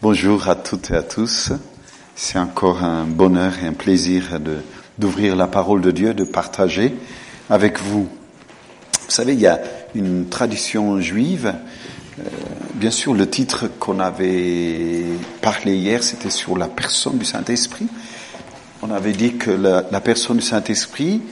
[0.00, 1.50] Bonjour à toutes et à tous.
[2.14, 4.58] C'est encore un bonheur et un plaisir de,
[4.96, 6.94] d'ouvrir la parole de Dieu, de partager
[7.50, 8.02] avec vous.
[8.02, 9.60] Vous savez, il y a
[9.96, 11.52] une tradition juive.
[12.20, 12.22] Euh,
[12.74, 15.02] bien sûr, le titre qu'on avait
[15.42, 17.88] parlé hier, c'était sur la personne du Saint-Esprit.
[18.82, 21.22] On avait dit que la, la personne du Saint-Esprit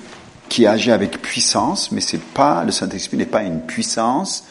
[0.48, 4.42] qui agit avec puissance, mais c'est pas le Saint-Esprit n'est pas une puissance,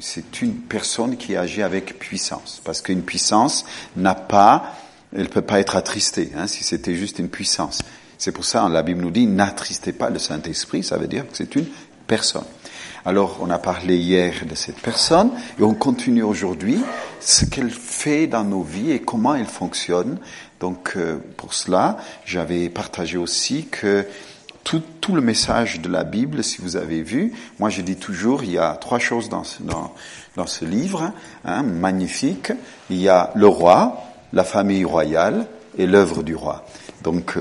[0.00, 2.60] c'est une personne qui agit avec puissance.
[2.64, 3.64] Parce qu'une puissance
[3.96, 4.74] n'a pas,
[5.14, 7.82] elle peut pas être attristée, hein, si c'était juste une puissance.
[8.18, 11.36] C'est pour ça, la Bible nous dit, n'attristez pas le Saint-Esprit, ça veut dire que
[11.36, 11.66] c'est une
[12.06, 12.44] personne.
[13.04, 16.78] Alors, on a parlé hier de cette personne et on continue aujourd'hui
[17.18, 20.18] ce qu'elle fait dans nos vies et comment elle fonctionne.
[20.60, 24.06] Donc, euh, pour cela, j'avais partagé aussi que
[24.64, 28.44] tout, tout, le message de la Bible, si vous avez vu, moi je dis toujours,
[28.44, 29.94] il y a trois choses dans ce, dans,
[30.36, 31.12] dans ce livre,
[31.44, 32.52] hein, magnifique.
[32.90, 36.64] Il y a le roi, la famille royale et l'œuvre du roi.
[37.02, 37.38] Donc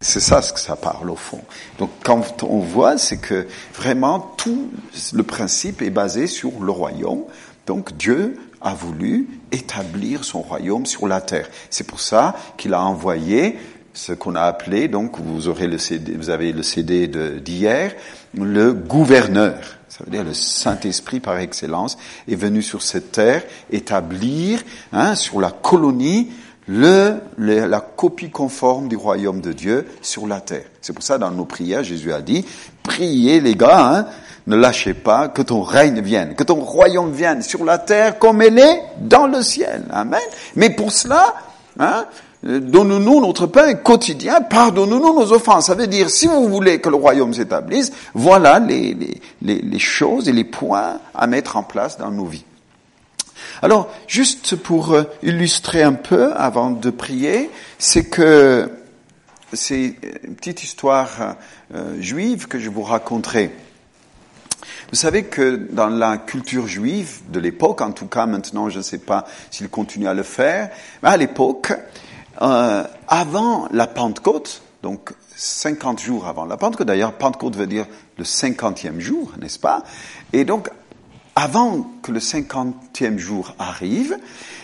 [0.00, 1.42] c'est ça ce que ça parle au fond.
[1.78, 4.70] Donc quand on voit, c'est que vraiment tout
[5.12, 7.24] le principe est basé sur le royaume.
[7.66, 11.48] Donc Dieu a voulu établir son royaume sur la terre.
[11.68, 13.58] C'est pour ça qu'il a envoyé
[13.92, 17.92] ce qu'on a appelé, donc vous aurez le CD, vous avez le CD d'hier,
[18.34, 19.58] le gouverneur.
[19.88, 24.60] Ça veut dire le Saint-Esprit par excellence est venu sur cette terre établir
[24.92, 26.30] hein, sur la colonie
[26.68, 30.66] le, la copie conforme du royaume de Dieu sur la terre.
[30.80, 32.46] C'est pour ça dans nos prières, Jésus a dit,
[32.84, 34.06] priez les gars, hein,
[34.46, 38.40] ne lâchez pas, que ton règne vienne, que ton royaume vienne sur la terre comme
[38.40, 39.84] elle est dans le ciel.
[39.90, 40.20] Amen.
[40.54, 41.34] Mais pour cela,
[41.78, 42.06] hein,
[42.42, 45.66] Donnons-nous notre pain quotidien, pardonnons-nous nos offenses.
[45.66, 48.96] Ça veut dire, si vous voulez que le royaume s'établisse, voilà les,
[49.42, 52.44] les, les, choses et les points à mettre en place dans nos vies.
[53.60, 58.70] Alors, juste pour euh, illustrer un peu avant de prier, c'est que
[59.52, 61.36] c'est une petite histoire
[61.74, 63.50] euh, juive que je vous raconterai.
[64.90, 68.82] Vous savez que dans la culture juive de l'époque, en tout cas maintenant je ne
[68.82, 70.70] sais pas s'il continue à le faire,
[71.02, 71.72] mais à l'époque,
[72.42, 77.86] euh, avant la Pentecôte, donc 50 jours avant la Pentecôte, d'ailleurs Pentecôte veut dire
[78.18, 79.82] le cinquantième jour, n'est-ce pas?
[80.32, 80.68] Et donc,
[81.36, 84.16] avant que le cinquantième jour arrive,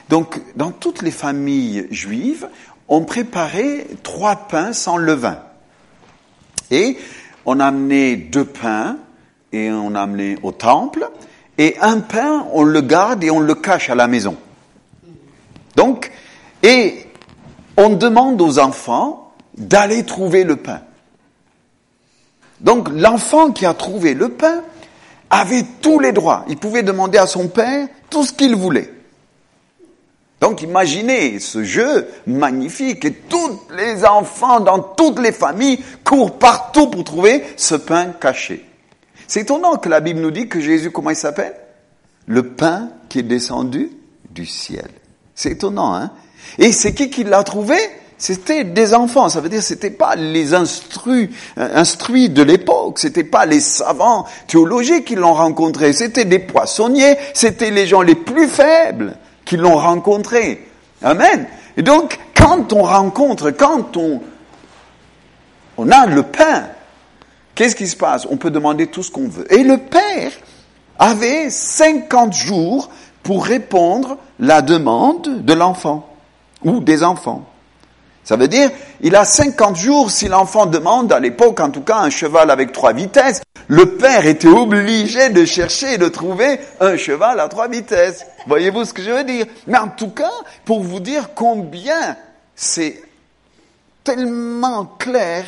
[0.08, 2.48] donc dans toutes les familles juives,
[2.88, 5.38] on préparait trois pains sans levain.
[6.70, 6.98] Et
[7.44, 8.98] on amenait deux pains
[9.52, 11.08] et on amenait au temple,
[11.58, 14.36] et un pain, on le garde et on le cache à la maison.
[15.76, 16.10] Donc,
[16.62, 17.05] et
[17.76, 20.80] on demande aux enfants d'aller trouver le pain.
[22.60, 24.62] Donc l'enfant qui a trouvé le pain
[25.30, 26.44] avait tous les droits.
[26.48, 28.92] Il pouvait demander à son père tout ce qu'il voulait.
[30.40, 36.88] Donc imaginez ce jeu magnifique et tous les enfants dans toutes les familles courent partout
[36.88, 38.64] pour trouver ce pain caché.
[39.26, 41.54] C'est étonnant que la Bible nous dit que Jésus, comment il s'appelle?
[42.26, 43.90] Le pain qui est descendu
[44.30, 44.88] du ciel.
[45.34, 46.12] C'est étonnant, hein?
[46.58, 47.76] Et c'est qui qui l'a trouvé
[48.18, 49.28] C'était des enfants.
[49.28, 52.98] Ça veut dire c'était pas les instruits, euh, instruits de l'époque.
[52.98, 55.92] C'était pas les savants théologiques qui l'ont rencontré.
[55.92, 57.16] C'était des poissonniers.
[57.34, 60.66] C'était les gens les plus faibles qui l'ont rencontré.
[61.02, 61.46] Amen.
[61.76, 64.22] Et donc, quand on rencontre, quand on,
[65.76, 66.64] on a le pain,
[67.54, 68.26] qu'est-ce qui se passe?
[68.30, 69.52] On peut demander tout ce qu'on veut.
[69.52, 70.32] Et le Père
[70.98, 72.88] avait 50 jours
[73.22, 76.15] pour répondre la demande de l'enfant
[76.66, 77.46] ou des enfants.
[78.24, 78.70] Ça veut dire,
[79.02, 82.72] il a 50 jours si l'enfant demande, à l'époque en tout cas, un cheval avec
[82.72, 83.40] trois vitesses.
[83.68, 88.26] Le père était obligé de chercher et de trouver un cheval à trois vitesses.
[88.48, 89.46] Voyez-vous ce que je veux dire?
[89.68, 90.32] Mais en tout cas,
[90.64, 92.16] pour vous dire combien
[92.56, 93.00] c'est
[94.02, 95.46] tellement clair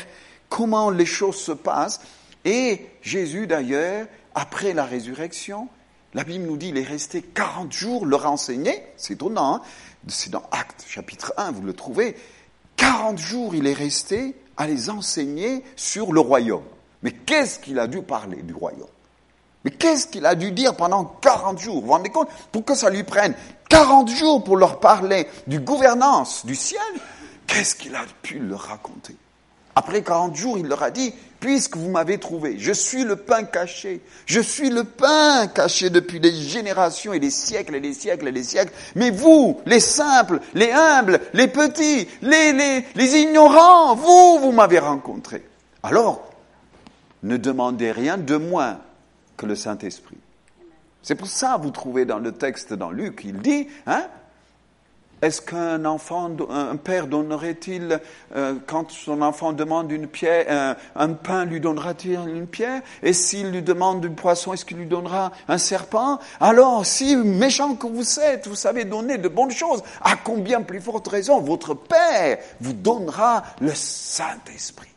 [0.48, 2.00] comment les choses se passent.
[2.44, 4.06] Et Jésus d'ailleurs,
[4.36, 5.68] après la résurrection,
[6.14, 8.82] la Bible nous dit, il est resté 40 jours leur enseigner.
[8.96, 9.62] C'est étonnant, hein
[10.06, 12.16] c'est dans Actes chapitre 1, vous le trouvez,
[12.76, 16.64] 40 jours il est resté à les enseigner sur le royaume.
[17.02, 18.88] Mais qu'est-ce qu'il a dû parler du royaume?
[19.64, 21.80] Mais qu'est-ce qu'il a dû dire pendant 40 jours?
[21.80, 22.28] Vous vous rendez compte?
[22.52, 23.34] Pour que ça lui prenne
[23.68, 26.80] 40 jours pour leur parler du gouvernance du ciel,
[27.46, 29.16] qu'est-ce qu'il a pu leur raconter?
[29.74, 32.58] Après 40 jours, il leur a dit, puisque vous m'avez trouvé.
[32.58, 34.00] Je suis le pain caché.
[34.26, 38.32] Je suis le pain caché depuis des générations et des siècles et des siècles et
[38.32, 38.72] des siècles.
[38.94, 44.78] Mais vous, les simples, les humbles, les petits, les, les, les ignorants, vous, vous m'avez
[44.78, 45.46] rencontré.
[45.82, 46.28] Alors,
[47.22, 48.80] ne demandez rien de moins
[49.36, 50.18] que le Saint-Esprit.
[51.02, 54.06] C'est pour ça, vous trouvez dans le texte dans Luc, il dit, hein,
[55.20, 58.00] Est-ce qu'un enfant, un père donnerait-il,
[58.36, 62.82] euh, quand son enfant demande une pierre, un, pain, lui donnera-t-il une pierre?
[63.02, 66.20] Et s'il lui demande du poisson, est-ce qu'il lui donnera un serpent?
[66.40, 70.80] Alors, si méchant que vous êtes, vous savez donner de bonnes choses, à combien plus
[70.80, 74.88] forte raison votre Père vous donnera le Saint-Esprit?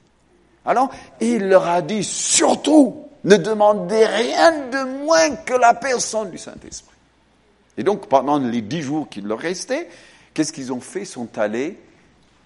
[0.66, 6.38] Alors, il leur a dit, surtout, ne demandez rien de moins que la personne du
[6.38, 6.96] Saint-Esprit.
[7.78, 9.88] Et donc, pendant les dix jours qu'il leur restait,
[10.34, 11.02] Qu'est-ce qu'ils ont fait?
[11.02, 11.78] Ils sont allés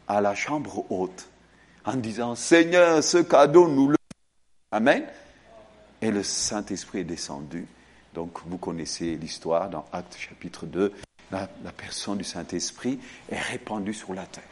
[0.07, 1.29] à la chambre haute
[1.85, 3.97] en disant Seigneur, ce cadeau, nous le.
[4.71, 5.05] Amen.
[6.01, 7.65] Et le Saint-Esprit est descendu.
[8.13, 10.93] Donc, vous connaissez l'histoire dans Actes chapitre 2.
[11.31, 12.99] La, personne du Saint-Esprit
[13.29, 14.43] est répandue sur la terre.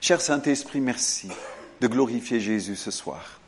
[0.00, 1.28] Cher Saint-Esprit, merci
[1.80, 3.40] de glorifier Jésus ce soir.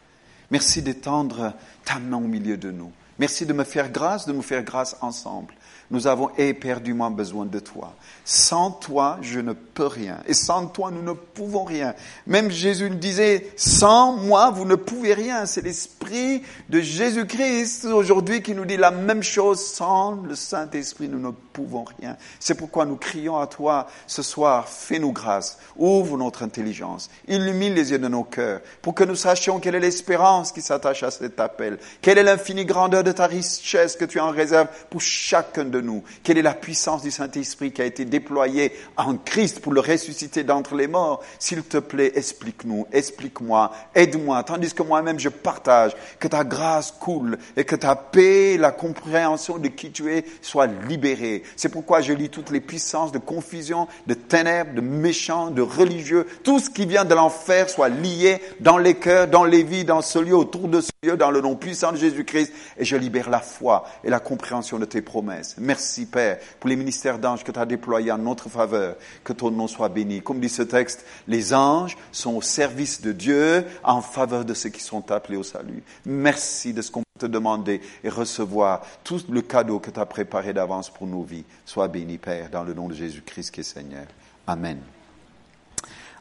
[0.51, 2.93] Merci d'étendre ta main au milieu de nous.
[3.19, 5.55] Merci de me faire grâce, de nous faire grâce ensemble.
[5.91, 7.95] Nous avons éperdument besoin de toi.
[8.25, 10.19] Sans toi, je ne peux rien.
[10.27, 11.95] Et sans toi, nous ne pouvons rien.
[12.27, 15.45] Même Jésus le disait, sans moi, vous ne pouvez rien.
[15.45, 19.65] C'est l'Esprit de Jésus-Christ aujourd'hui qui nous dit la même chose.
[19.65, 22.17] Sans le Saint-Esprit, nous ne pouvons rien.
[22.41, 25.59] C'est pourquoi nous crions à toi ce soir, fais-nous grâce.
[25.77, 27.11] Ouvre notre intelligence.
[27.29, 31.03] Illumine les yeux de nos cœurs pour que nous sachions quelle est l'espérance qui s'attache
[31.03, 31.79] à cet appel.
[32.01, 35.74] Quelle est l'infinie grandeur de ta richesse que tu en réserves pour chacun de
[36.23, 40.44] Quelle est la puissance du Saint-Esprit qui a été déployée en Christ pour le ressusciter
[40.44, 41.23] d'entre les morts?
[41.38, 47.38] S'il te plaît, explique-nous, explique-moi, aide-moi, tandis que moi-même je partage, que ta grâce coule
[47.56, 51.43] et que ta paix, la compréhension de qui tu es soit libérée.
[51.56, 56.27] C'est pourquoi je lis toutes les puissances de confusion, de ténèbres, de méchants, de religieux,
[56.43, 60.03] tout ce qui vient de l'enfer soit lié dans les cœurs, dans les vies, dans
[60.03, 63.31] ce lieu, autour de ce lieu, dans le nom puissant de Jésus-Christ, et je libère
[63.31, 65.56] la foi et la compréhension de tes promesses.
[65.65, 68.97] Merci Père pour les ministères d'anges que tu as déployés en notre faveur.
[69.25, 70.21] Que ton nom soit béni.
[70.21, 74.69] Comme dit ce texte, les anges sont au service de Dieu en faveur de ceux
[74.69, 75.83] qui sont appelés au salut.
[76.05, 80.05] Merci de ce qu'on peut te demander et recevoir tout le cadeau que tu as
[80.05, 81.47] préparé d'avance pour nos vies.
[81.65, 84.05] Sois béni Père dans le nom de Jésus-Christ qui est Seigneur.
[84.47, 84.79] Amen.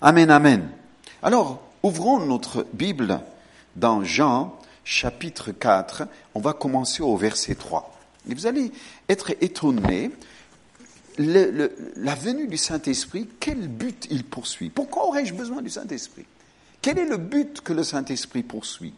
[0.01, 0.69] Amen, amen.
[1.21, 3.19] Alors, ouvrons notre Bible
[3.75, 6.03] dans Jean chapitre 4.
[6.33, 7.92] On va commencer au verset 3.
[8.29, 8.71] Et vous allez
[9.09, 10.11] être étonné,
[11.17, 14.69] la venue du Saint-Esprit, quel but il poursuit?
[14.69, 16.25] Pourquoi aurais-je besoin du Saint-Esprit?
[16.81, 18.93] Quel est le but que le Saint-Esprit poursuit?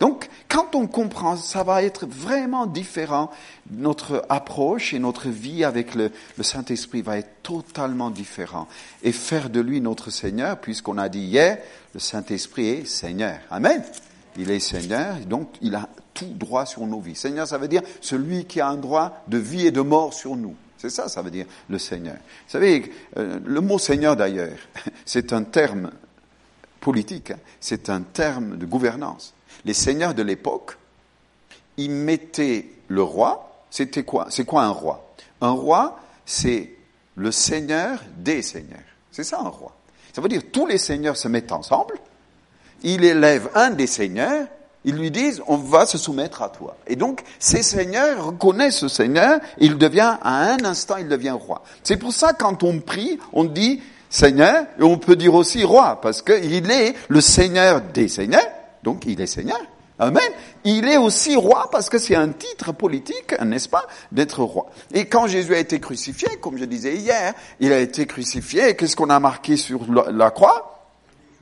[0.00, 3.30] Donc, quand on comprend, ça va être vraiment différent.
[3.70, 6.10] Notre approche et notre vie avec le,
[6.40, 8.68] Saint-Esprit va être totalement différent.
[9.02, 11.58] Et faire de lui notre Seigneur, puisqu'on a dit hier,
[11.94, 13.38] le Saint-Esprit est Seigneur.
[13.50, 13.82] Amen.
[14.36, 17.16] Il est Seigneur, donc il a tout droit sur nos vies.
[17.16, 20.36] Seigneur, ça veut dire celui qui a un droit de vie et de mort sur
[20.36, 20.54] nous.
[20.78, 22.14] C'est ça, ça veut dire le Seigneur.
[22.14, 24.58] Vous savez, euh, le mot Seigneur d'ailleurs,
[25.04, 25.90] c'est un terme
[26.80, 27.38] politique, hein.
[27.60, 29.34] c'est un terme de gouvernance.
[29.64, 30.76] Les seigneurs de l'époque,
[31.76, 34.26] ils mettaient le roi, c'était quoi?
[34.30, 35.14] C'est quoi un roi?
[35.40, 36.70] Un roi, c'est
[37.16, 38.78] le seigneur des seigneurs.
[39.10, 39.74] C'est ça un roi.
[40.12, 41.94] Ça veut dire tous les seigneurs se mettent ensemble,
[42.82, 44.46] il élève un des seigneurs
[44.84, 46.76] ils lui disent, on va se soumettre à toi.
[46.86, 51.62] Et donc, ces seigneurs reconnaissent ce seigneur, il devient, à un instant, il devient roi.
[51.82, 56.00] C'est pour ça, quand on prie, on dit seigneur, et on peut dire aussi roi,
[56.00, 58.46] parce qu'il est le seigneur des seigneurs,
[58.82, 59.60] donc il est seigneur.
[59.98, 60.22] Amen.
[60.64, 64.66] Il est aussi roi parce que c'est un titre politique, n'est-ce pas, d'être roi.
[64.92, 68.96] Et quand Jésus a été crucifié, comme je disais hier, il a été crucifié, qu'est-ce
[68.96, 69.80] qu'on a marqué sur
[70.12, 70.73] la croix?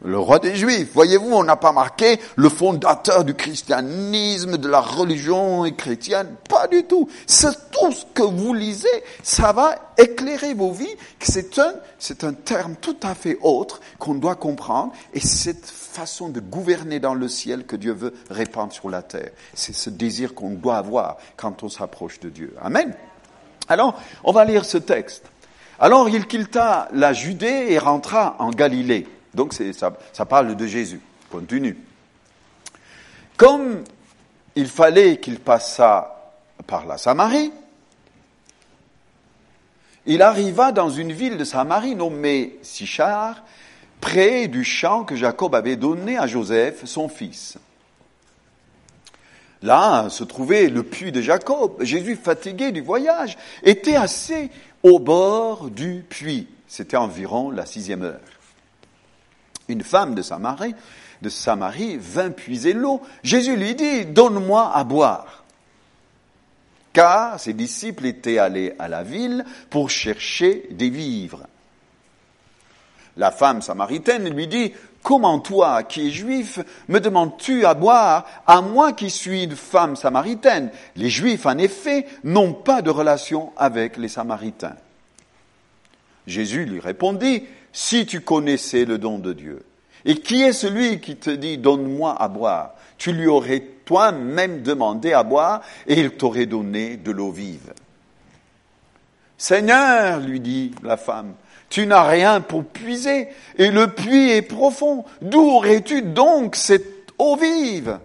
[0.04, 0.90] Le roi des Juifs.
[0.92, 6.34] Voyez-vous, on n'a pas marqué le fondateur du christianisme, de la religion chrétienne.
[6.48, 7.08] Pas du tout.
[7.26, 8.88] C'est tout ce que vous lisez.
[9.22, 10.96] Ça va éclairer vos vies.
[11.20, 14.92] C'est un, c'est un terme tout à fait autre qu'on doit comprendre.
[15.14, 19.30] Et cette façon de gouverner dans le ciel que Dieu veut répandre sur la terre.
[19.54, 22.54] C'est ce désir qu'on doit avoir quand on s'approche de Dieu.
[22.60, 22.94] Amen.
[23.68, 25.24] Alors, on va lire ce texte.
[25.78, 31.00] Alors il quitta la Judée et rentra en Galilée donc ça, parle de Jésus.
[31.30, 31.76] Continue.
[33.36, 33.84] Comme
[34.54, 36.34] il fallait qu'il passât
[36.66, 37.52] par la Samarie,
[40.04, 43.42] il arriva dans une ville de Samarie nommée Sichar,
[44.00, 47.56] près du champ que Jacob avait donné à Joseph, son fils.
[49.62, 51.82] Là se trouvait le puits de Jacob.
[51.82, 54.50] Jésus, fatigué du voyage, était assis
[54.82, 56.48] au bord du puits.
[56.66, 58.31] C'était environ la sixième heure
[59.72, 60.74] une femme de Samarie,
[61.20, 63.02] de Samarie vint puiser l'eau.
[63.22, 65.44] Jésus lui dit, donne-moi à boire.
[66.92, 71.46] car ses disciples étaient allés à la ville pour chercher des vivres.
[73.16, 78.60] La femme samaritaine lui dit, Comment toi, qui es juif, me demandes-tu à boire, à
[78.60, 80.70] moi qui suis une femme samaritaine?
[80.94, 84.76] Les juifs, en effet, n'ont pas de relation avec les samaritains.
[86.28, 89.64] Jésus lui répondit, Si tu connaissais le don de Dieu,
[90.04, 92.74] et qui est celui qui te dit, Donne-moi à boire?
[92.98, 97.72] Tu lui aurais toi-même demandé à boire, et il t'aurait donné de l'eau vive.
[99.38, 101.34] Seigneur, lui dit la femme,
[101.68, 105.04] tu n'as rien pour puiser, et le puits est profond.
[105.20, 107.98] D'où aurais-tu donc cette eau vive?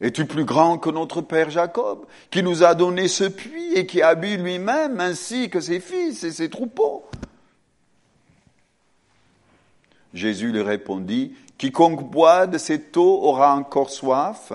[0.00, 4.00] Es-tu plus grand que notre père Jacob, qui nous a donné ce puits et qui
[4.00, 7.09] a bu lui-même, ainsi que ses fils et ses troupeaux?
[10.14, 14.52] Jésus lui répondit, Quiconque boit de cette eau aura encore soif,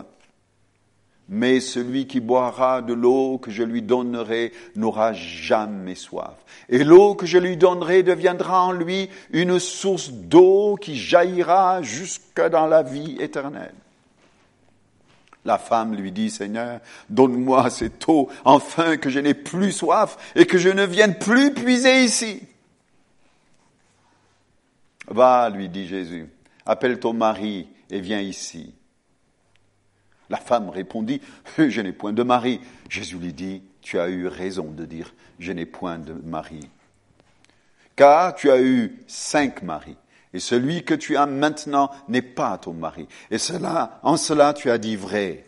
[1.27, 6.35] mais celui qui boira de l'eau que je lui donnerai n'aura jamais soif.
[6.69, 12.41] Et l'eau que je lui donnerai deviendra en lui une source d'eau qui jaillira jusque
[12.51, 13.73] dans la vie éternelle.
[15.45, 20.45] La femme lui dit, Seigneur, donne-moi cette eau, enfin que je n'ai plus soif et
[20.45, 22.41] que je ne vienne plus puiser ici.
[25.07, 26.27] Va, lui dit Jésus,
[26.65, 28.73] appelle ton mari et viens ici.
[30.29, 31.21] La femme répondit,
[31.57, 32.59] Je n'ai point de mari.
[32.89, 36.69] Jésus lui dit, Tu as eu raison de dire, Je n'ai point de mari.
[37.95, 39.97] Car tu as eu cinq maris,
[40.33, 43.07] et celui que tu as maintenant n'est pas ton mari.
[43.31, 45.45] Et cela, en cela tu as dit vrai.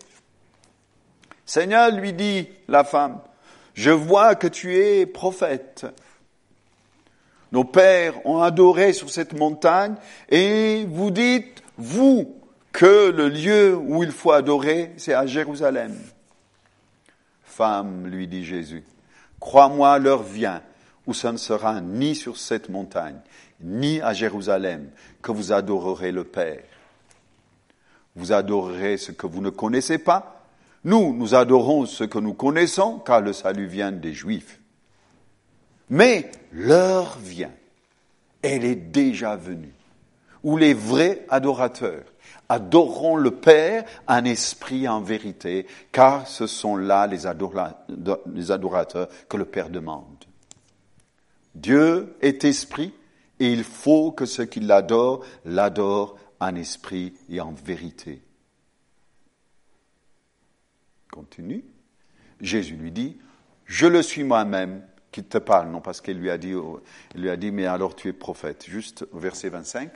[1.45, 3.19] Seigneur, lui dit la femme,
[3.73, 5.85] je vois que tu es prophète.
[7.51, 9.95] Nos pères ont adoré sur cette montagne,
[10.29, 12.37] et vous dites, vous,
[12.77, 15.95] que le lieu où il faut adorer, c'est à Jérusalem.
[17.43, 18.83] Femme, lui dit Jésus,
[19.39, 20.61] crois-moi, l'heure vient
[21.07, 23.17] où ce ne sera ni sur cette montagne,
[23.61, 24.89] ni à Jérusalem
[25.23, 26.61] que vous adorerez le Père.
[28.15, 30.43] Vous adorerez ce que vous ne connaissez pas.
[30.83, 34.59] Nous, nous adorons ce que nous connaissons, car le salut vient des Juifs.
[35.89, 37.53] Mais l'heure vient,
[38.41, 39.73] elle est déjà venue,
[40.43, 42.03] où les vrais adorateurs
[42.49, 47.25] adoreront le Père en esprit et en vérité, car ce sont là les,
[48.51, 50.25] adorateurs que le Père demande.
[51.55, 52.93] Dieu est esprit
[53.39, 58.21] et il faut que ceux qui l'adorent l'adorent en esprit et en vérité.
[61.11, 61.65] Continue.
[62.39, 63.17] Jésus lui dit,
[63.65, 64.83] je le suis moi-même
[65.17, 66.53] qui te parle, non parce qu'il lui a dit,
[67.15, 68.65] lui a dit, mais alors tu es prophète.
[68.67, 69.89] Juste au verset 25.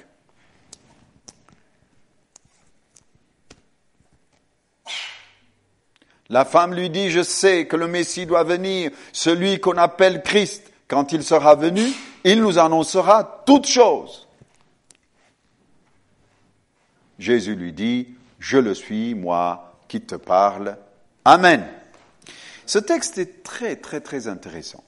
[6.30, 10.74] La femme lui dit, je sais que le Messie doit venir, celui qu'on appelle Christ.
[10.88, 11.86] Quand il sera venu,
[12.24, 14.28] il nous annoncera toutes choses.
[17.20, 18.08] Jésus lui dit,
[18.40, 20.80] je le suis, moi qui te parle.
[21.26, 21.64] Amen.
[22.66, 24.84] Ce texte est très, très, très intéressant.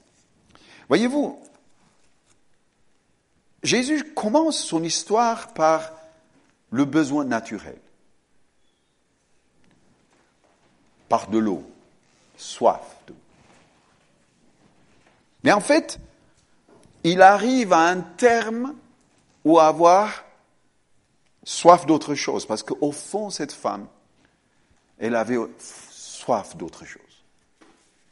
[0.88, 1.40] Voyez-vous,
[3.62, 5.92] Jésus commence son histoire par
[6.70, 7.78] le besoin naturel.
[11.08, 11.62] par de l'eau,
[12.36, 13.14] soif d'eau.
[15.44, 16.00] Mais en fait,
[17.04, 18.74] il arrive à un terme
[19.44, 20.24] où avoir
[21.44, 23.86] soif d'autre chose, parce qu'au fond, cette femme,
[24.98, 27.02] elle avait soif d'autre chose.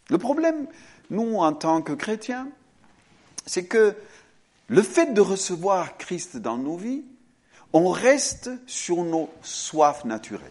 [0.08, 0.66] Le problème,
[1.10, 2.48] nous, en tant que chrétiens,
[3.46, 3.94] c'est que
[4.68, 7.04] le fait de recevoir Christ dans nos vies,
[7.72, 10.50] on reste sur nos soifs naturelles.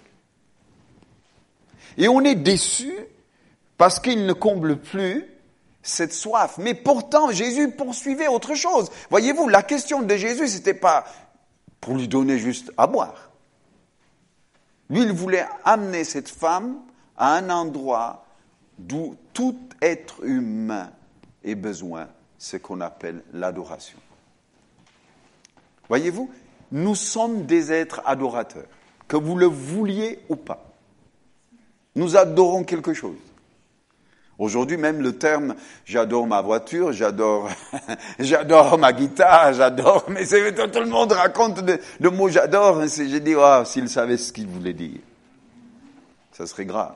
[1.98, 2.94] Et on est déçu
[3.78, 5.26] parce qu'il ne comble plus
[5.84, 6.58] cette soif.
[6.58, 8.92] Mais pourtant, Jésus poursuivait autre chose.
[9.10, 11.06] Voyez-vous, la question de Jésus, c'était pas
[11.80, 13.32] pour lui donner juste à boire.
[14.90, 16.82] Lui, il voulait amener cette femme
[17.18, 18.26] à un endroit
[18.78, 20.92] d'où tout être humain
[21.44, 22.08] ait besoin,
[22.42, 24.00] ce qu'on appelle l'adoration.
[25.88, 26.32] Voyez-vous,
[26.72, 28.66] nous sommes des êtres adorateurs,
[29.08, 30.74] que vous le vouliez ou pas.
[31.96, 33.18] Nous adorons quelque chose.
[34.40, 35.54] Aujourd'hui, même le terme
[35.86, 37.48] j'adore ma voiture, j'adore,
[38.20, 41.62] j'adore ma guitare, j'adore, mais tout le monde raconte
[42.00, 42.84] le mot j'adore.
[42.88, 45.00] J'ai dit, oh, s'il savait ce qu'il voulait dire,
[46.32, 46.96] ça serait grave.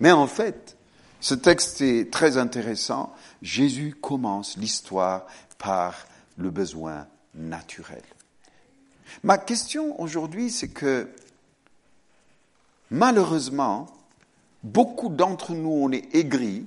[0.00, 0.78] Mais en fait,
[1.20, 3.14] ce texte est très intéressant.
[3.42, 5.26] Jésus commence l'histoire
[5.58, 6.06] par
[6.38, 8.02] le besoin naturel.
[9.22, 11.08] Ma question aujourd'hui, c'est que
[12.92, 13.86] Malheureusement,
[14.62, 16.66] beaucoup d'entre nous, on est aigris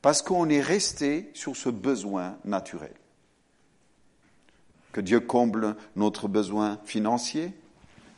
[0.00, 2.94] parce qu'on est resté sur ce besoin naturel.
[4.92, 7.52] Que Dieu comble notre besoin financier,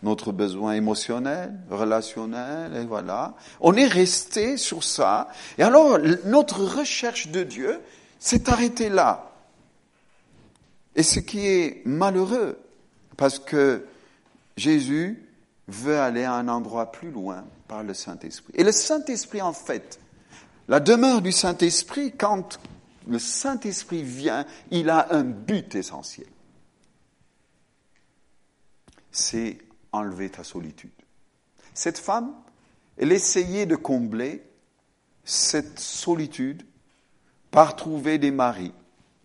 [0.03, 3.35] notre besoin émotionnel, relationnel, et voilà.
[3.61, 5.29] On est resté sur ça.
[5.59, 7.81] Et alors, notre recherche de Dieu
[8.19, 9.33] s'est arrêtée là.
[10.95, 12.59] Et ce qui est malheureux,
[13.17, 13.87] parce que
[14.57, 15.25] Jésus
[15.67, 18.53] veut aller à un endroit plus loin par le Saint-Esprit.
[18.57, 20.01] Et le Saint-Esprit, en fait,
[20.69, 22.59] la demeure du Saint-Esprit, quand
[23.09, 26.27] le Saint-Esprit vient, il a un but essentiel.
[29.11, 29.59] C'est
[29.93, 30.91] enlever ta solitude.
[31.75, 32.35] Cette femme,
[32.97, 34.43] elle essayait de combler
[35.25, 36.65] cette solitude
[37.51, 38.73] par trouver des maris.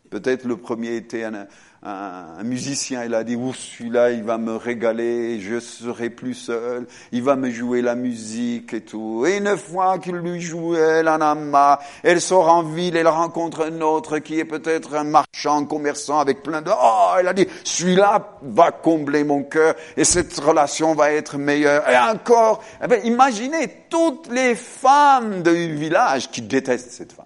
[0.09, 1.47] Peut-être le premier était un,
[1.85, 6.87] un, musicien, il a dit, ouf, celui-là, il va me régaler, je serai plus seul,
[7.11, 9.25] il va me jouer la musique et tout.
[9.25, 14.19] Et une fois qu'il lui jouait l'anama, elle sort en ville, elle rencontre un autre
[14.19, 16.71] qui est peut-être un marchand, commerçant avec plein de...
[16.71, 21.87] Oh, elle a dit, celui-là va combler mon cœur et cette relation va être meilleure.
[21.89, 27.25] Et encore, eh bien, imaginez toutes les femmes du village qui détestent cette femme.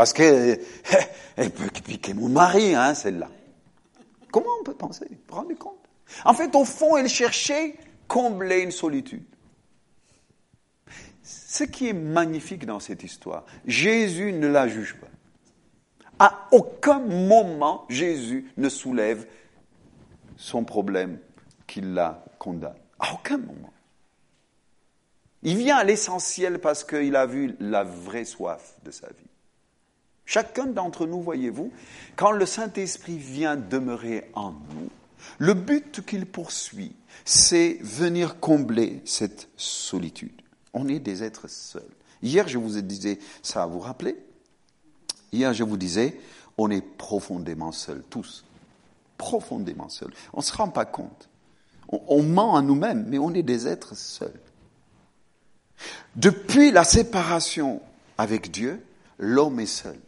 [0.00, 0.56] Parce qu'elle
[1.36, 3.28] peut piquer mon mari, hein, celle-là.
[4.32, 5.04] Comment on peut penser?
[5.10, 5.76] Vous vous rendez compte?
[6.24, 7.74] En fait, au fond, elle cherchait
[8.08, 9.26] combler une solitude.
[11.22, 15.08] Ce qui est magnifique dans cette histoire, Jésus ne la juge pas.
[16.18, 19.26] À aucun moment, Jésus ne soulève
[20.38, 21.18] son problème
[21.66, 22.72] qu'il la condamne.
[22.98, 23.74] À aucun moment.
[25.42, 29.29] Il vient à l'essentiel parce qu'il a vu la vraie soif de sa vie.
[30.30, 31.72] Chacun d'entre nous, voyez-vous,
[32.14, 34.88] quand le Saint-Esprit vient demeurer en nous,
[35.38, 36.94] le but qu'il poursuit,
[37.24, 40.40] c'est venir combler cette solitude.
[40.72, 41.82] On est des êtres seuls.
[42.22, 44.16] Hier, je vous disais ça, vous vous rappelez
[45.32, 46.16] Hier, je vous disais,
[46.56, 48.44] on est profondément seuls, tous.
[49.18, 50.14] Profondément seuls.
[50.32, 51.28] On ne se rend pas compte.
[51.88, 54.40] On, on ment à nous-mêmes, mais on est des êtres seuls.
[56.14, 57.82] Depuis la séparation
[58.16, 58.80] avec Dieu,
[59.18, 59.98] l'homme est seul.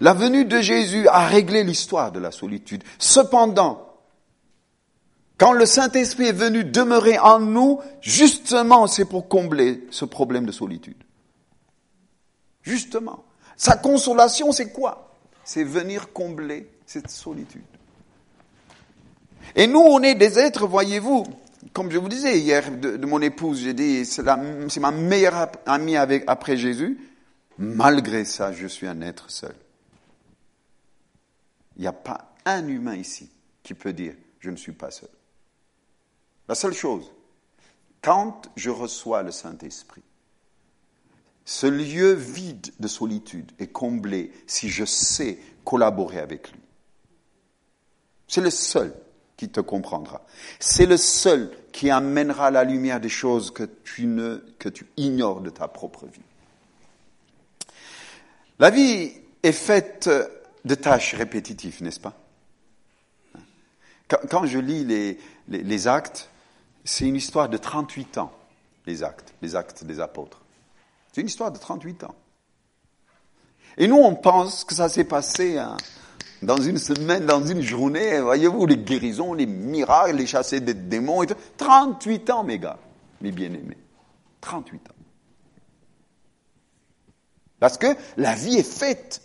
[0.00, 2.84] La venue de Jésus a réglé l'histoire de la solitude.
[2.98, 3.92] Cependant,
[5.38, 10.52] quand le Saint-Esprit est venu demeurer en nous, justement, c'est pour combler ce problème de
[10.52, 11.02] solitude.
[12.62, 13.24] Justement.
[13.56, 15.16] Sa consolation, c'est quoi?
[15.44, 17.62] C'est venir combler cette solitude.
[19.56, 21.24] Et nous, on est des êtres, voyez-vous,
[21.72, 26.56] comme je vous disais hier de, mon épouse, j'ai dit, c'est ma meilleure amie après
[26.56, 26.98] Jésus.
[27.58, 29.54] Malgré ça, je suis un être seul.
[31.76, 33.30] Il n'y a pas un humain ici
[33.62, 35.08] qui peut dire je ne suis pas seul.
[36.48, 37.12] La seule chose,
[38.02, 40.02] quand je reçois le Saint-Esprit,
[41.44, 46.60] ce lieu vide de solitude est comblé si je sais collaborer avec lui.
[48.28, 48.94] C'est le seul
[49.36, 50.24] qui te comprendra.
[50.60, 55.40] C'est le seul qui amènera la lumière des choses que tu, ne, que tu ignores
[55.40, 56.20] de ta propre vie.
[58.58, 60.08] La vie est faite
[60.64, 62.14] de tâches répétitives, n'est-ce pas?
[64.28, 64.84] Quand, je lis
[65.48, 66.28] les, actes,
[66.84, 68.32] c'est une histoire de 38 ans,
[68.86, 70.42] les actes, les actes des apôtres.
[71.12, 72.14] C'est une histoire de 38 ans.
[73.78, 75.78] Et nous, on pense que ça s'est passé hein,
[76.42, 78.20] dans une semaine, dans une journée.
[78.20, 81.22] Voyez-vous, les guérisons, les miracles, les chasser des démons.
[81.22, 81.36] Et tout.
[81.56, 82.78] 38 ans, mes gars,
[83.22, 83.78] mes bien-aimés.
[84.42, 84.94] 38 ans.
[87.60, 89.22] Parce que la vie est faite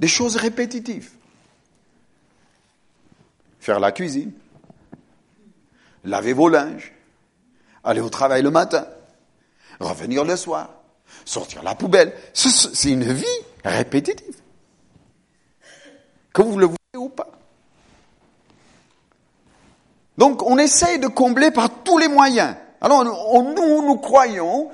[0.00, 1.10] des choses répétitives.
[3.60, 4.32] Faire la cuisine,
[6.04, 6.92] laver vos linges,
[7.84, 8.86] aller au travail le matin,
[9.80, 10.70] revenir le soir,
[11.24, 12.12] sortir la poubelle.
[12.32, 13.26] C'est une vie
[13.64, 14.36] répétitive.
[16.32, 17.30] Que vous le voulez ou pas.
[20.16, 22.56] Donc on essaye de combler par tous les moyens.
[22.80, 24.70] Alors nous, nous croyons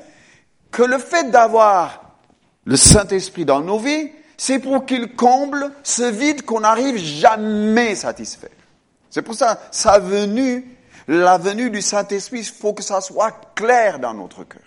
[0.71, 2.17] que le fait d'avoir
[2.65, 8.51] le Saint-Esprit dans nos vies, c'est pour qu'il comble ce vide qu'on n'arrive jamais satisfaire.
[9.11, 13.99] C'est pour ça, sa venue, la venue du Saint-Esprit, il faut que ça soit clair
[13.99, 14.63] dans notre cœur.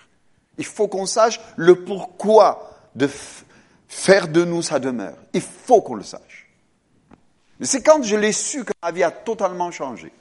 [0.57, 3.09] Il faut qu'on sache le pourquoi de
[3.87, 5.17] faire de nous sa demeure.
[5.33, 6.49] Il faut qu'on le sache.
[7.61, 10.11] C'est quand je l'ai su que ma vie a totalement changé.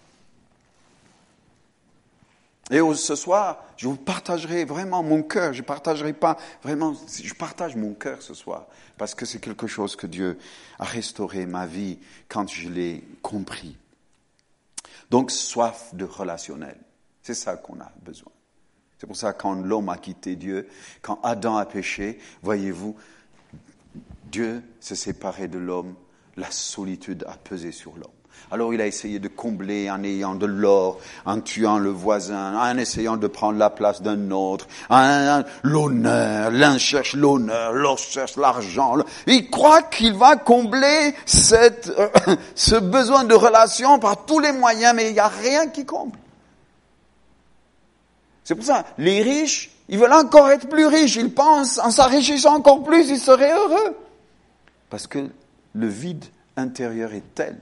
[2.71, 5.53] Et ce soir, je vous partagerai vraiment mon cœur.
[5.53, 8.67] Je partagerai pas vraiment, je partage mon cœur ce soir
[8.99, 10.39] parce que c'est quelque chose que Dieu
[10.79, 11.99] a restauré ma vie
[12.29, 13.77] quand je l'ai compris.
[15.11, 16.79] Donc, soif de relationnel.
[17.23, 18.33] C'est ça qu'on a besoin.
[18.99, 20.69] C'est pour ça que quand l'homme a quitté Dieu,
[21.03, 22.97] quand Adam a péché, voyez-vous,
[24.25, 25.95] Dieu s'est séparé de l'homme,
[26.37, 28.11] la solitude a pesé sur l'homme.
[28.53, 32.79] Alors il a essayé de combler en ayant de l'or, en tuant le voisin, en
[32.79, 34.69] essayant de prendre la place d'un autre,
[35.65, 38.99] l'honneur, l'un cherche l'honneur, l'autre cherche l'argent.
[39.27, 41.13] Il croit qu'il va combler
[41.53, 42.09] euh,
[42.55, 46.17] ce besoin de relation par tous les moyens, mais il n'y a rien qui comble.
[48.45, 51.17] C'est pour ça, les riches, ils veulent encore être plus riches.
[51.17, 53.97] Ils pensent, en s'enrichissant encore plus, ils seraient heureux.
[54.89, 55.31] Parce que
[55.75, 56.25] le vide
[56.57, 57.59] intérieur est tel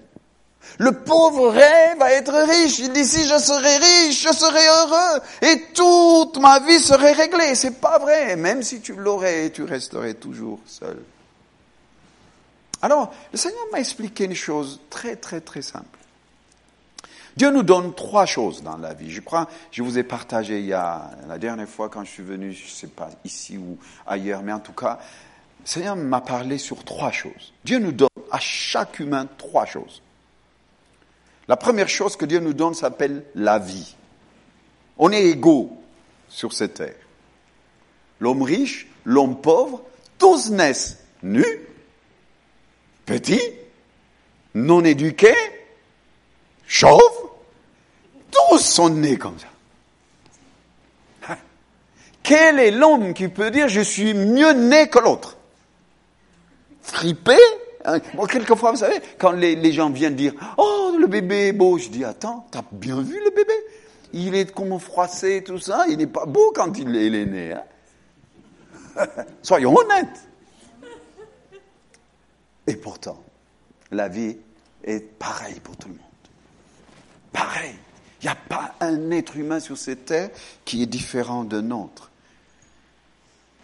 [0.78, 2.78] le pauvre rêve à être riche.
[2.78, 7.54] Il dit si je serais riche, je serais heureux et toute ma vie serait réglée.
[7.54, 8.36] C'est pas vrai.
[8.36, 10.98] Même si tu l'aurais, tu resterais toujours seul.
[12.82, 15.98] Alors, le Seigneur m'a expliqué une chose très très très simple.
[17.36, 19.10] Dieu nous donne trois choses dans la vie.
[19.10, 22.68] Je crois, je vous ai partagé il la dernière fois quand je suis venu, je
[22.68, 25.00] sais pas ici ou ailleurs, mais en tout cas,
[25.60, 27.52] le Seigneur m'a parlé sur trois choses.
[27.64, 30.02] Dieu nous donne à chaque humain trois choses.
[31.48, 33.94] La première chose que Dieu nous donne s'appelle la vie.
[34.98, 35.76] On est égaux
[36.28, 36.94] sur cette terre.
[38.20, 39.82] L'homme riche, l'homme pauvre,
[40.18, 41.60] tous naissent nus,
[43.04, 43.42] petits,
[44.54, 45.34] non éduqués,
[46.66, 47.00] chauves,
[48.30, 49.46] tous sont nés comme ça.
[51.28, 51.36] Hein?
[52.22, 55.36] Quel est l'homme qui peut dire je suis mieux né que l'autre?
[56.82, 57.36] Fripé
[57.84, 58.00] Hein?
[58.28, 62.04] quelquefois, vous savez, quand les, gens viennent dire Oh, le bébé est beau, je dis
[62.04, 63.52] Attends, t'as bien vu le bébé?
[64.12, 65.84] Il est comme froissé, tout ça.
[65.88, 67.52] Il n'est pas beau quand il est, né.
[67.52, 69.06] Hein?
[69.42, 70.28] Soyons honnêtes.
[72.66, 73.22] Et pourtant,
[73.90, 74.36] la vie
[74.84, 76.02] est pareille pour tout le monde.
[77.32, 77.74] Pareil.
[78.22, 80.30] Il n'y a pas un être humain sur cette terre
[80.64, 82.10] qui est différent d'un autre.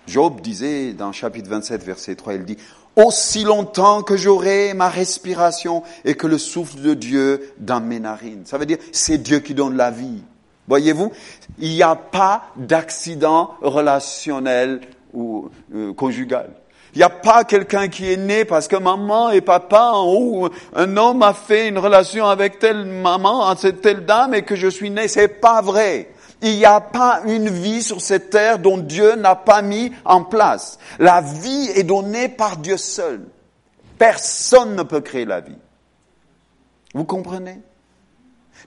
[0.07, 2.59] Job disait dans chapitre 27, verset 3, il dit,
[3.05, 8.43] aussi longtemps que j'aurai ma respiration et que le souffle de Dieu dans mes narines.
[8.45, 10.23] Ça veut dire, c'est Dieu qui donne la vie.
[10.69, 11.13] Voyez-vous,
[11.59, 14.81] il n'y a pas d'accident relationnel
[15.13, 16.51] ou euh, conjugal.
[16.95, 20.97] Il n'y a pas quelqu'un qui est né parce que maman et papa ou un
[20.97, 25.07] homme a fait une relation avec telle maman, telle dame et que je suis né.
[25.07, 26.11] C'est pas vrai.
[26.43, 30.25] Il n'y a pas une vie sur cette terre dont Dieu n'a pas mis en
[30.25, 30.79] place.
[30.99, 33.27] La vie est donnée par Dieu seul.
[33.99, 35.59] Personne ne peut créer la vie.
[36.95, 37.61] Vous comprenez?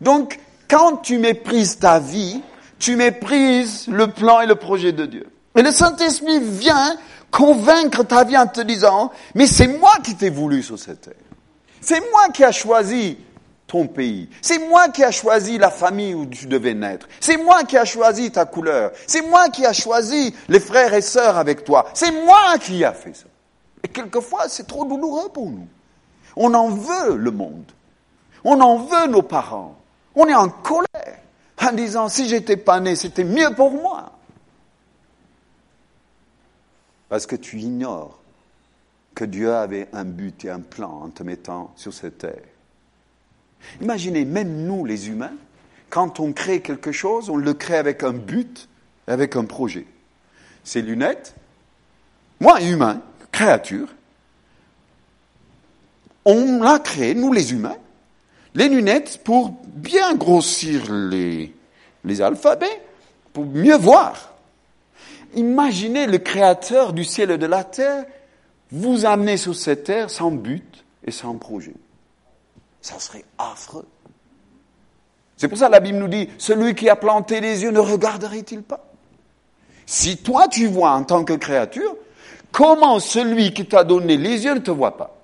[0.02, 2.42] Donc, quand tu méprises ta vie,
[2.78, 5.28] tu méprises le plan et le projet de Dieu.
[5.56, 6.96] Et le Saint-Esprit vient
[7.32, 11.14] convaincre ta vie en te disant, mais c'est moi qui t'ai voulu sur cette terre.
[11.82, 13.18] C'est moi qui ai choisi
[14.42, 17.08] C'est moi qui ai choisi la famille où tu devais naître.
[17.20, 18.92] C'est moi qui ai choisi ta couleur.
[19.08, 21.86] C'est moi qui ai choisi les frères et sœurs avec toi.
[21.94, 23.26] C'est moi qui ai fait ça.
[23.84, 25.68] Et quelquefois, c'est trop douloureux pour nous.
[26.36, 27.72] On en veut le monde.
[28.44, 29.76] On en veut nos parents.
[30.16, 31.20] On est en colère
[31.62, 34.12] en disant, si j'étais pas né, c'était mieux pour moi.
[37.10, 38.20] Parce que tu ignores
[39.16, 42.53] que Dieu avait un but et un plan en te mettant sur cette terre.
[43.82, 45.34] Imaginez, même nous, les humains,
[45.90, 48.68] quand on crée quelque chose, on le crée avec un but,
[49.08, 49.86] avec un projet.
[50.64, 51.36] Ces lunettes,
[52.40, 53.88] moi, humain, créature,
[56.26, 57.78] on l'a créé, nous les humains,
[58.56, 61.54] les lunettes pour bien grossir les,
[62.06, 62.82] les alphabets,
[63.34, 64.34] pour mieux voir.
[65.36, 68.06] Imaginez le créateur du ciel et de la terre
[68.72, 71.74] vous amener sur cette terre sans but et sans projet
[72.84, 73.88] ça serait affreux.
[75.38, 77.80] C'est pour ça que la Bible nous dit, celui qui a planté les yeux ne
[77.80, 78.86] regarderait-il pas?
[79.86, 81.96] Si toi tu vois en tant que créature,
[82.52, 85.18] comment celui qui t'a donné les yeux ne te voit pas?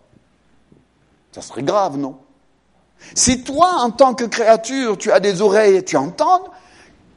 [1.32, 2.18] Ça serait grave, non?
[3.14, 6.46] Si toi, en tant que créature, tu as des oreilles et tu entends,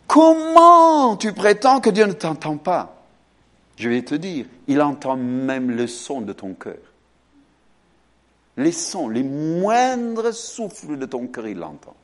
[0.06, 3.02] comment tu prétends que Dieu ne t'entend pas?
[3.76, 6.91] Je vais te dire, il entend même le son de ton cœur.
[8.56, 11.96] Les sons, les moindres souffles de ton cœur, il l'entend.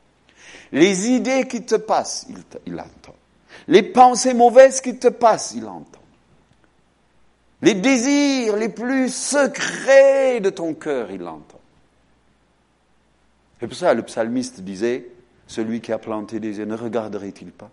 [0.72, 3.14] Les idées qui te passent, il, il l'entend.
[3.66, 5.98] Les pensées mauvaises qui te passent, il entend.
[7.60, 11.60] Les désirs les plus secrets de ton cœur, il l'entend.
[13.60, 15.10] C'est pour ça le psalmiste disait,
[15.46, 17.70] celui qui a planté des yeux ne regarderait-il pas?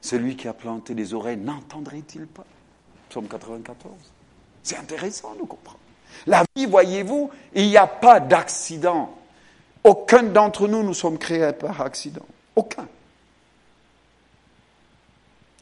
[0.00, 2.46] Celui qui a planté des oreilles n'entendrait-il pas?
[3.08, 3.92] Psaume 94.
[4.62, 5.80] C'est intéressant de comprendre.
[6.26, 9.14] La vie, voyez-vous, il n'y a pas d'accident.
[9.84, 12.26] Aucun d'entre nous, nous sommes créés par accident.
[12.54, 12.86] Aucun.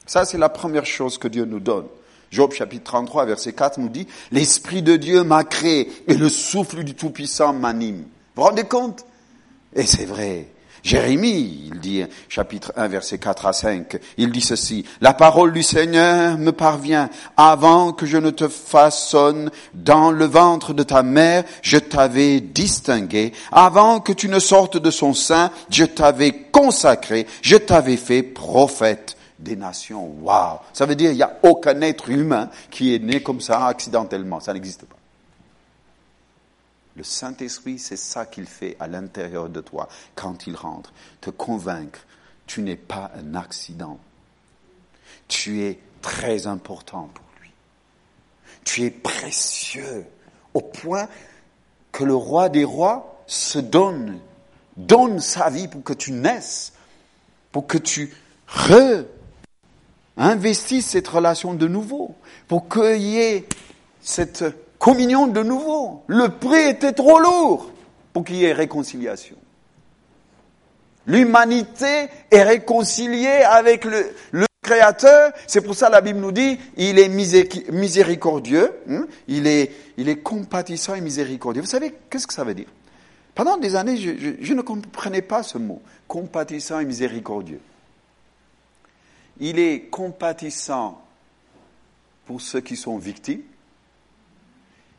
[0.07, 1.87] Ça, c'est la première chose que Dieu nous donne.
[2.31, 6.85] Job chapitre 33, verset 4 nous dit, L'Esprit de Dieu m'a créé et le souffle
[6.85, 7.99] du Tout-Puissant m'anime.
[8.35, 9.05] Vous vous rendez compte?
[9.75, 10.49] Et c'est vrai.
[10.85, 15.63] Jérémie, il dit, chapitre 1, verset 4 à 5, il dit ceci, La parole du
[15.63, 21.45] Seigneur me parvient, avant que je ne te façonne dans le ventre de ta mère,
[21.63, 27.57] je t'avais distingué, avant que tu ne sortes de son sein, je t'avais consacré, je
[27.57, 30.15] t'avais fait prophète des nations.
[30.23, 33.67] Waouh Ça veut dire il n'y a aucun être humain qui est né comme ça
[33.67, 34.39] accidentellement.
[34.39, 34.97] Ça n'existe pas.
[36.97, 40.93] Le Saint-Esprit, c'est ça qu'il fait à l'intérieur de toi quand il rentre.
[41.21, 42.01] Te convaincre,
[42.47, 43.99] tu n'es pas un accident.
[45.27, 47.51] Tu es très important pour lui.
[48.65, 50.07] Tu es précieux
[50.53, 51.09] au point
[51.91, 54.21] que le roi des rois se donne,
[54.77, 56.75] donne sa vie pour que tu naisses,
[57.51, 58.15] pour que tu
[58.47, 59.05] re
[60.17, 62.15] investisses cette relation de nouveau,
[62.47, 63.49] pour qu'il y ait
[64.01, 64.45] cette
[64.85, 66.03] communion de nouveau.
[66.09, 67.73] Le prix était trop lourd
[68.13, 69.37] pour qu'il y ait réconciliation.
[71.07, 74.13] L'humanité est réconciliée avec le,
[74.63, 75.33] Créateur.
[75.47, 79.07] C'est pour ça la Bible nous dit, il est miséricordieux, hein.
[79.29, 81.61] il, est, compatissant et miséricordieux.
[81.61, 82.69] Vous savez, qu'est-ce que ça veut dire?
[83.35, 87.61] Pendant des années, je ne comprenais pas ce mot, compatissant et miséricordieux.
[89.39, 91.03] Il est compatissant
[92.25, 93.43] pour ceux qui sont victimes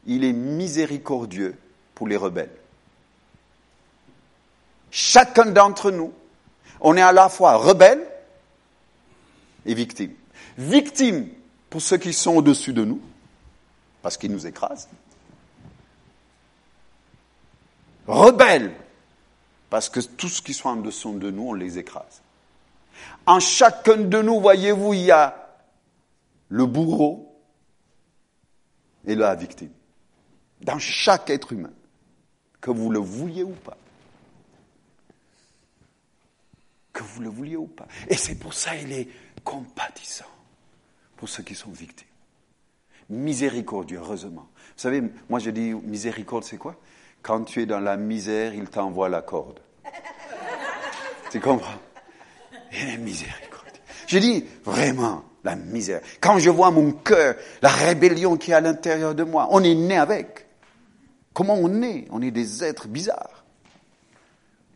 [0.06, 1.58] il est miséricordieux
[1.94, 2.52] pour les rebelles.
[4.92, 6.14] Chacun d'entre nous,
[6.80, 8.06] on est à la fois rebelle
[9.66, 10.14] et victime.
[10.58, 11.28] Victime
[11.70, 13.02] pour ceux qui sont au-dessus de nous,
[14.02, 14.88] parce qu'ils nous écrasent.
[18.08, 18.74] Rebelle,
[19.70, 22.22] parce que tous ceux qui sont en dessous de nous, on les écrase.
[23.26, 25.58] En chacun de nous, voyez-vous, il y a
[26.50, 27.36] le bourreau
[29.06, 29.72] et la victime
[30.66, 31.72] dans chaque être humain,
[32.60, 33.78] que vous le vouliez ou pas.
[36.92, 37.88] Que vous le vouliez ou pas.
[38.10, 39.08] Et c'est pour ça qu'il est
[39.44, 40.26] compatissant
[41.18, 42.08] pour ceux qui sont victimes.
[43.10, 44.48] Miséricordieux, heureusement.
[44.56, 46.76] Vous savez, moi je dis miséricorde, c'est quoi?
[47.22, 49.60] Quand tu es dans la misère, il t'envoie la corde.
[51.32, 51.80] Tu comprends?
[52.72, 53.82] Il est miséricordieux.
[54.08, 56.02] Je dis vraiment la misère.
[56.22, 59.76] Quand je vois mon cœur, la rébellion qui est à l'intérieur de moi, on est
[59.76, 60.45] né avec.
[61.36, 62.08] Comment on est?
[62.12, 63.44] On est des êtres bizarres.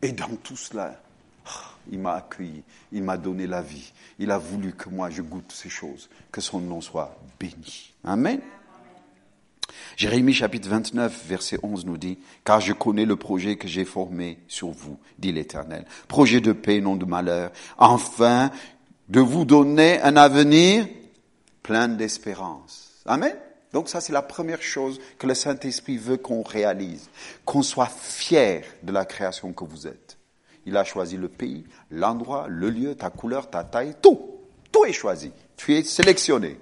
[0.02, 1.00] Et dans tout cela,
[1.46, 1.50] ah,
[1.90, 5.52] il m'a accueilli, il m'a donné la vie, il a voulu que moi je goûte
[5.52, 7.94] ces choses, que son nom soit béni.
[8.04, 8.40] Amen.
[9.96, 14.38] Jérémie chapitre 29, verset 11 nous dit, Car je connais le projet que j'ai formé
[14.46, 15.86] sur vous, dit l'Éternel.
[16.08, 18.50] Projet de paix, non de malheur, enfin
[19.08, 20.86] de vous donner un avenir
[21.62, 23.02] plein d'espérance.
[23.06, 23.34] Amen.
[23.72, 27.08] Donc ça, c'est la première chose que le Saint-Esprit veut qu'on réalise,
[27.44, 30.18] qu'on soit fier de la création que vous êtes.
[30.66, 34.20] Il a choisi le pays, l'endroit, le lieu, ta couleur, ta taille, tout.
[34.72, 35.32] Tout est choisi.
[35.56, 36.58] Tu es sélectionné.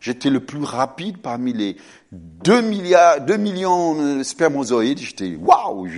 [0.00, 1.76] J'étais le plus rapide parmi les
[2.12, 4.98] 2 milliards, 2 millions de spermozoïdes.
[4.98, 5.88] J'étais, waouh,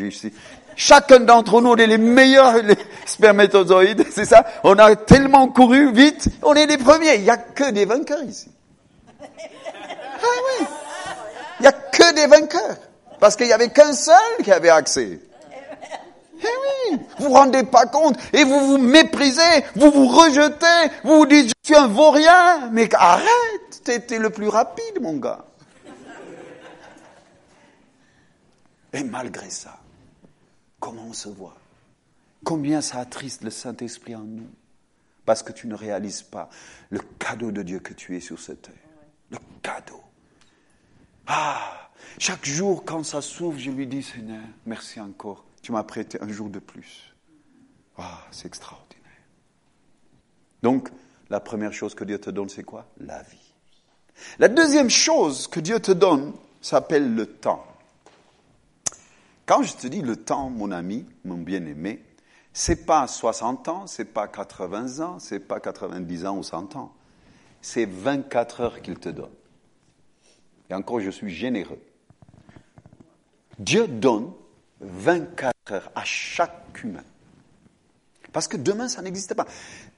[0.77, 2.55] chacun d'entre nous, on est les meilleurs
[3.05, 4.47] spermatozoïdes, c'est ça?
[4.65, 7.17] On a tellement couru vite, on est les premiers.
[7.17, 8.51] Il n'y a que des vainqueurs ici.
[10.23, 10.67] Ah oui.
[11.61, 12.77] Il n'y a que des vainqueurs.
[13.19, 15.21] Parce qu'il n'y avait qu'un seul qui avait accès.
[16.41, 16.47] Eh
[16.93, 21.27] oui, vous vous rendez pas compte et vous vous méprisez, vous vous rejetez, vous vous
[21.27, 25.45] dites je suis un vaurien, mais arrête, t'étais le plus rapide mon gars.
[28.93, 29.79] Et malgré ça,
[30.79, 31.57] comment on se voit?
[32.45, 34.49] Combien ça attriste le Saint-Esprit en nous?
[35.27, 36.49] Parce que tu ne réalises pas
[36.89, 38.75] le cadeau de Dieu que tu es sur cette terre.
[39.31, 40.01] Le cadeau.
[41.31, 45.45] Ah, chaque jour quand ça s'ouvre, je lui dis Seigneur, merci encore.
[45.63, 47.15] Tu m'as prêté un jour de plus.
[47.99, 48.89] Ah, c'est extraordinaire.
[50.63, 50.89] Donc,
[51.29, 52.87] la première chose que Dieu te donne, c'est quoi?
[52.99, 53.55] La vie.
[54.39, 57.65] La deuxième chose que Dieu te donne s'appelle le temps.
[59.45, 62.03] Quand je te dis le temps, mon ami, mon bien-aimé,
[62.55, 66.93] c'est pas 60 ans, c'est pas 80 ans, c'est pas 90 ans ou 100 ans.
[67.61, 69.31] C'est 24 heures qu'il te donne.
[70.71, 71.81] Et encore, je suis généreux.
[73.59, 74.33] Dieu donne
[74.81, 77.05] 24 heures à chaque humain.
[78.33, 79.47] Parce que demain, ça n'existe pas.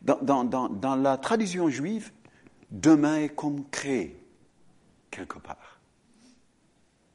[0.02, 2.12] Dans, la tradition juive,
[2.70, 4.16] demain est comme créé
[5.11, 5.80] quelque part.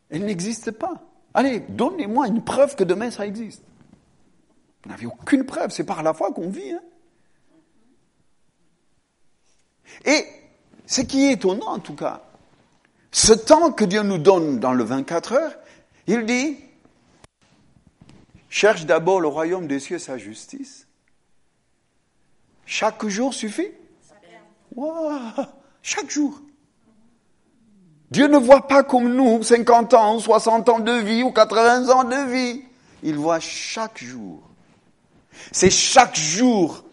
[0.10, 1.02] Elle n'existe pas.
[1.34, 3.64] Allez, donnez-moi une preuve que demain ça existe.
[4.84, 6.72] Vous n'avez aucune preuve, c'est par la foi qu'on vit.
[6.72, 6.82] Hein.
[10.06, 10.26] Et
[10.86, 12.22] ce qui est étonnant en tout cas,
[13.16, 15.56] ce temps que Dieu nous donne dans le 24 heures,
[16.06, 16.58] il dit,
[18.50, 20.86] cherche d'abord le royaume des cieux sa justice.
[22.66, 23.72] Chaque jour suffit
[25.82, 26.42] Chaque jour.
[28.12, 32.04] Dieu ne voit pas comme nous 50 ans, 60 ans de vie ou 80 ans
[32.04, 32.64] de vie.
[33.02, 34.44] Il voit chaque jour.
[35.54, 36.84] C'est chaque jour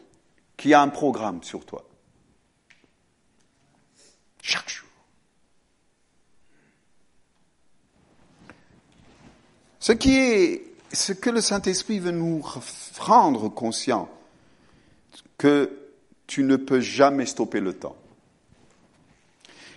[0.57, 1.85] qu'il y a un programme sur toi.
[4.41, 4.92] Chaque jour.
[9.83, 12.40] Ce qui est, ce que le Saint-Esprit veut nous
[13.01, 14.09] rendre conscient,
[15.37, 15.77] que
[16.29, 17.97] tu ne peux jamais stopper le temps.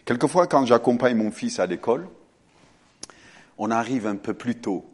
[0.06, 2.08] Quelquefois, quand j'accompagne mon fils à l'école,
[3.58, 4.86] on arrive un peu plus tôt.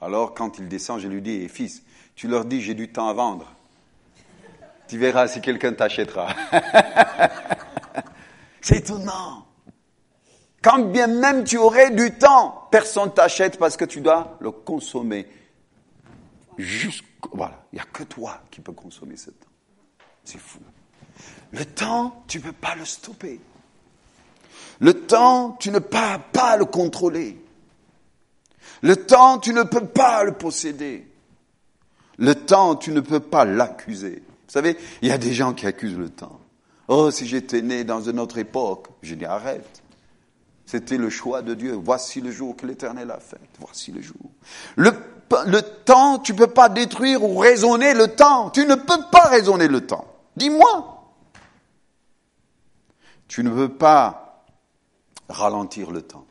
[0.00, 1.82] Alors, quand il descend, je lui dis, fils,
[2.14, 3.52] tu leur dis, j'ai du temps à vendre.
[4.88, 6.28] Tu verras si quelqu'un t'achètera.
[8.62, 9.47] C'est étonnant.
[10.62, 15.26] Quand bien même tu aurais du temps, personne t'achète parce que tu dois le consommer.
[17.32, 19.46] voilà, il n'y a que toi qui peux consommer ce temps.
[20.24, 20.58] C'est fou.
[21.52, 23.40] Le temps, tu ne peux pas le stopper.
[24.80, 27.42] Le temps, tu ne peux pas le contrôler.
[28.82, 31.06] Le temps, tu ne peux pas le posséder.
[32.18, 34.22] Le temps, tu ne peux pas l'accuser.
[34.26, 36.40] Vous savez, il y a des gens qui accusent le temps.
[36.88, 39.82] Oh, si j'étais né dans une autre époque, je dis arrête.
[40.68, 41.72] C'était le choix de Dieu.
[41.72, 43.40] Voici le jour que l'Éternel a fait.
[43.58, 44.20] Voici le jour.
[44.76, 44.90] Le,
[45.86, 48.50] temps, tu peux pas détruire ou raisonner le temps.
[48.50, 50.04] Tu ne peux pas raisonner le temps.
[50.36, 51.14] Dis-moi.
[53.28, 54.44] Tu ne peux pas
[55.30, 56.26] ralentir le temps.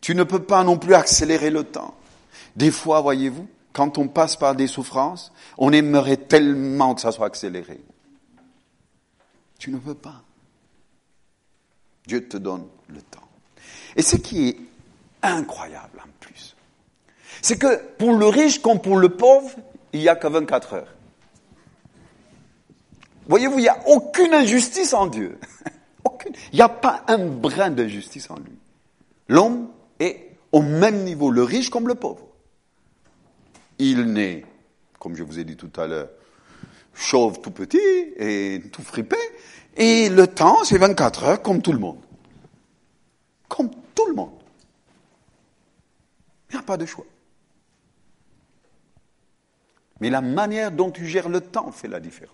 [0.00, 1.94] Tu ne peux pas non plus accélérer le temps.
[2.56, 7.26] Des fois, voyez-vous, quand on passe par des souffrances, on aimerait tellement que ça soit
[7.26, 7.78] accéléré.
[9.60, 10.24] Tu ne peux pas.
[12.06, 13.28] Dieu te donne le temps.
[13.96, 14.56] Et ce qui est
[15.22, 16.56] incroyable en plus,
[17.42, 19.50] c'est que pour le riche comme pour le pauvre,
[19.92, 20.94] il n'y a que 24 heures.
[23.28, 25.38] Voyez-vous, il n'y a aucune injustice en Dieu.
[26.52, 28.56] Il n'y a pas un brin d'injustice en lui.
[29.28, 32.26] L'homme est au même niveau, le riche comme le pauvre.
[33.78, 34.44] Il naît,
[34.98, 36.08] comme je vous ai dit tout à l'heure,
[36.94, 37.78] chauve tout petit
[38.16, 39.16] et tout fripé,
[39.76, 41.98] et le temps, c'est 24 heures comme tout le monde.
[43.48, 44.32] Comme tout le monde.
[46.50, 47.04] Il n'y a pas de choix.
[50.00, 52.32] Mais la manière dont tu gères le temps fait la différence.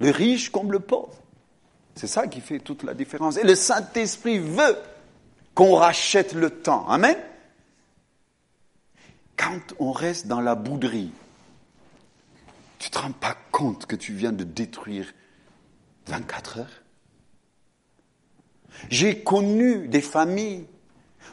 [0.00, 1.14] Le riche comme le pauvre.
[1.94, 3.36] C'est ça qui fait toute la différence.
[3.36, 4.76] Et le Saint-Esprit veut
[5.54, 6.88] qu'on rachète le temps.
[6.88, 7.16] Amen.
[9.36, 11.12] Quand on reste dans la bouderie,
[12.82, 15.14] tu te rends pas compte que tu viens de détruire
[16.06, 16.82] 24 heures?
[18.88, 20.66] J'ai connu des familles,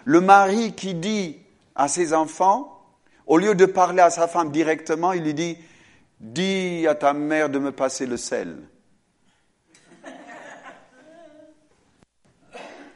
[0.05, 1.39] le mari qui dit
[1.73, 2.85] à ses enfants,
[3.25, 5.57] au lieu de parler à sa femme directement, il lui dit,
[6.19, 8.55] dis à ta mère de me passer le sel.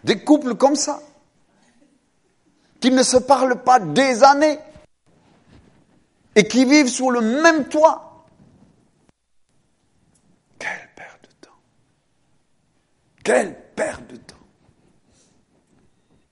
[0.03, 1.01] Des couples comme ça,
[2.79, 4.59] qui ne se parlent pas des années
[6.35, 8.12] et qui vivent sous le même toit.
[13.23, 14.35] Quelle perte de temps.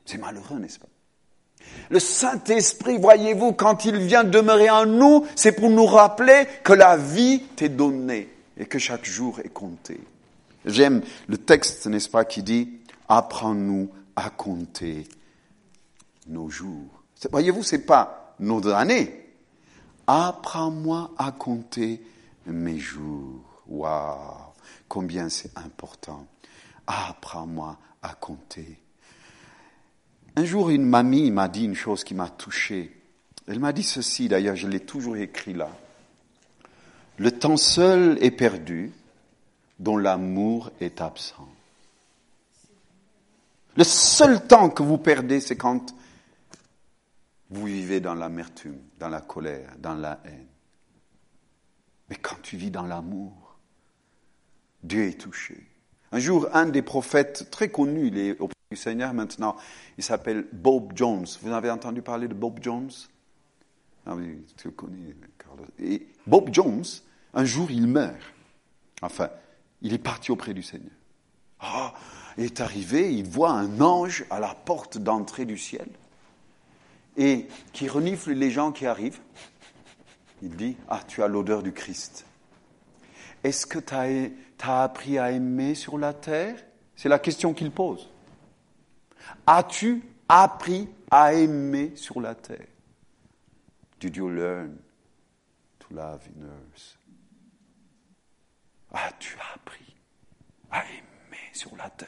[0.05, 0.87] C'est malheureux, n'est-ce pas?
[1.89, 6.97] Le Saint-Esprit, voyez-vous, quand il vient demeurer en nous, c'est pour nous rappeler que la
[6.97, 10.01] vie t'est donnée et que chaque jour est compté.
[10.65, 15.07] J'aime le texte, n'est-ce pas, qui dit, apprends-nous à compter
[16.27, 17.03] nos jours.
[17.31, 19.29] Voyez-vous, c'est pas nos années.
[20.07, 22.01] Apprends-moi à compter
[22.45, 23.63] mes jours.
[23.67, 24.17] Waouh,
[24.89, 26.25] combien c'est important
[26.87, 28.79] apprends-moi à compter.
[30.35, 32.95] Un jour, une mamie m'a dit une chose qui m'a touché.
[33.47, 35.69] Elle m'a dit ceci, d'ailleurs, je l'ai toujours écrit là.
[37.17, 38.91] Le temps seul est perdu,
[39.79, 41.49] dont l'amour est absent.
[43.75, 45.95] Le seul temps que vous perdez, c'est quand
[47.49, 50.47] vous vivez dans l'amertume, dans la colère, dans la haine.
[52.09, 53.57] Mais quand tu vis dans l'amour,
[54.83, 55.70] Dieu est touché.
[56.11, 59.55] Un jour, un des prophètes très connus, il est auprès du Seigneur maintenant,
[59.97, 61.25] il s'appelle Bob Jones.
[61.41, 62.91] Vous avez entendu parler de Bob Jones?
[64.05, 65.15] Tu le connais.
[65.79, 66.83] Et Bob Jones,
[67.33, 68.17] un jour, il meurt.
[69.01, 69.29] Enfin,
[69.81, 70.91] il est parti auprès du Seigneur.
[71.59, 71.93] Ah,
[72.37, 75.87] il est arrivé, il voit un ange à la porte d'entrée du ciel
[77.17, 79.19] et qui renifle les gens qui arrivent.
[80.41, 82.25] Il dit, ah, tu as l'odeur du Christ.
[83.43, 84.07] est-ce que tu as,
[84.69, 86.55] appris à aimer sur la terre?
[86.95, 88.09] C'est la question qu'il pose.
[89.47, 92.67] As-tu appris à aimer sur la terre?
[93.99, 94.77] Did you learn
[95.79, 96.97] to love in earth?
[98.93, 99.95] As-tu appris
[100.71, 102.07] à aimer sur la terre?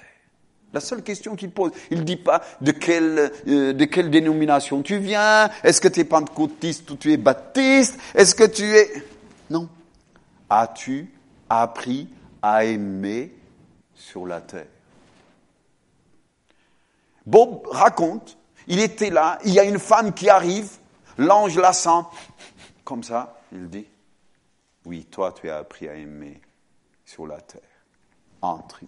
[0.73, 1.71] La seule question qu'il pose.
[1.91, 5.99] Il ne dit pas de quelle, euh, de quelle dénomination tu viens, est-ce que tu
[5.99, 8.91] es pentecôtiste ou tu es baptiste, est-ce que tu es...
[9.51, 9.69] Non.
[10.49, 11.11] As-tu
[11.47, 12.09] appris
[12.43, 13.33] à aimer
[13.95, 14.67] sur la terre
[17.25, 18.37] Bob raconte,
[18.67, 20.69] il était là, il y a une femme qui arrive,
[21.17, 22.03] l'ange la sent,
[22.83, 23.87] comme ça, il dit,
[24.85, 26.41] oui, toi tu as appris à aimer
[27.05, 27.61] sur la terre.
[28.41, 28.81] Entre,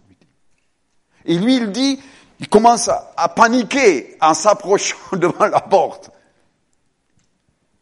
[1.25, 1.99] et lui, il dit,
[2.39, 6.11] il commence à, paniquer en s'approchant devant la porte.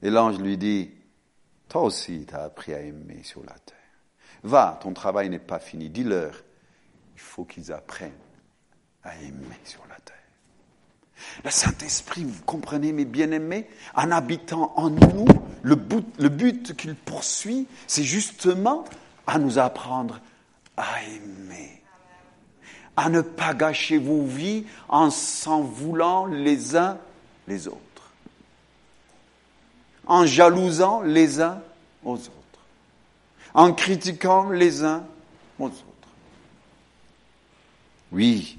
[0.01, 0.91] Et l'ange lui dit,
[1.67, 3.78] toi aussi, tu as appris à aimer sur la terre.
[4.44, 5.89] Va, ton travail n'est pas fini.
[5.89, 6.34] Dis-leur,
[7.16, 8.12] il faut qu'ils apprennent
[9.04, 10.16] à aimer sur la terre.
[11.44, 15.26] Le Saint-Esprit, vous comprenez, mes bien-aimés, en habitant en nous,
[15.62, 18.84] le but, qu'il poursuit, c'est justement
[19.26, 20.20] à nous apprendre
[20.76, 21.84] à aimer
[22.96, 26.98] à ne pas gâcher vos vies en s'en voulant les uns
[27.48, 27.80] les autres,
[30.06, 31.62] en jalousant les uns
[32.04, 32.32] aux autres,
[33.54, 35.04] en critiquant les uns
[35.60, 35.84] aux autres.
[38.12, 38.58] Oui,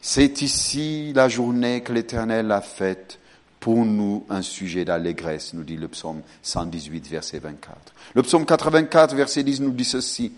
[0.00, 3.18] c'est ici la journée que l'Éternel a faite
[3.60, 7.76] pour nous un sujet d'allégresse, nous dit le psaume 118, verset 24.
[8.14, 10.32] Le psaume 84, verset 10 nous dit ceci.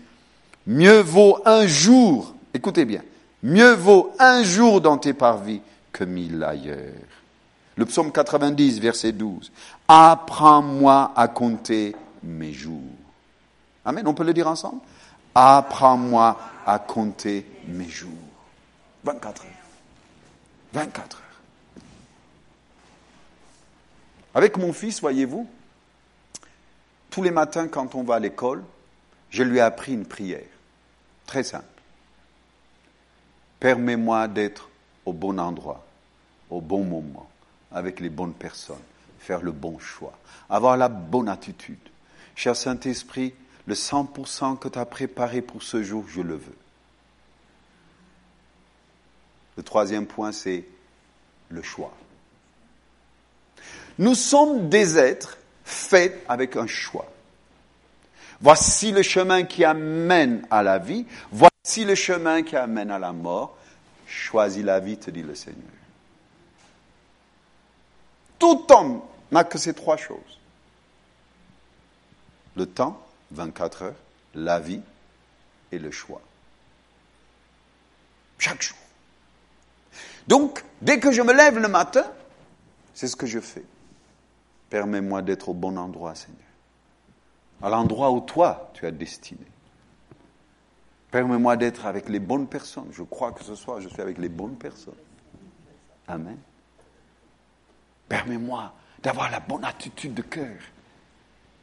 [0.65, 3.01] Mieux vaut un jour Écoutez bien.
[3.43, 6.93] Mieux vaut un jour dans tes parvis que mille ailleurs.
[7.75, 9.51] Le psaume 90, verset 12.
[9.87, 12.81] Apprends-moi à compter mes jours.
[13.85, 14.81] Amen, on peut le dire ensemble?
[15.33, 18.11] Apprends-moi à compter mes jours.
[19.03, 19.51] 24 heures.
[20.73, 21.21] 24 heures.
[24.33, 25.47] Avec mon fils, voyez-vous,
[27.09, 28.63] tous les matins quand on va à l'école,
[29.29, 30.47] je lui ai appris une prière.
[31.25, 31.65] Très simple.
[33.59, 34.69] Permets-moi d'être
[35.05, 35.83] au bon endroit,
[36.49, 37.29] au bon moment,
[37.71, 38.75] avec les bonnes personnes,
[39.19, 40.13] faire le bon choix,
[40.49, 41.77] avoir la bonne attitude.
[42.35, 43.33] Cher Saint-Esprit,
[43.67, 46.57] le 100% que tu as préparé pour ce jour, je le veux.
[49.57, 50.65] Le troisième point, c'est
[51.49, 51.93] le choix.
[53.97, 57.11] Nous sommes des êtres faits avec un choix.
[58.39, 61.05] Voici le chemin qui amène à la vie.
[61.31, 63.55] Voici le chemin qui amène à la mort.
[64.07, 65.61] Choisis la vie, te dit le Seigneur.
[68.39, 69.01] Tout homme
[69.31, 70.39] n'a que ces trois choses.
[72.55, 72.99] Le temps,
[73.31, 73.95] 24 heures,
[74.35, 74.81] la vie
[75.71, 76.21] et le choix.
[78.37, 78.77] Chaque jour.
[80.27, 82.05] Donc, dès que je me lève le matin,
[82.93, 83.63] c'est ce que je fais.
[84.69, 86.51] Permets-moi d'être au bon endroit, Seigneur
[87.61, 89.45] à l'endroit où toi, tu as destiné.
[91.11, 92.89] Permets-moi d'être avec les bonnes personnes.
[92.91, 94.93] Je crois que ce soir, je suis avec les bonnes personnes.
[96.07, 96.37] Amen.
[98.07, 98.73] Permets-moi
[99.03, 100.57] d'avoir la bonne attitude de cœur,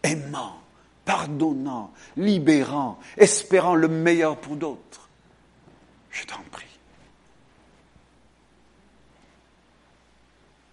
[0.03, 0.61] aimant,
[1.09, 5.09] pardonnant, libérant, espérant le meilleur pour d'autres.
[6.11, 6.67] Je t'en prie.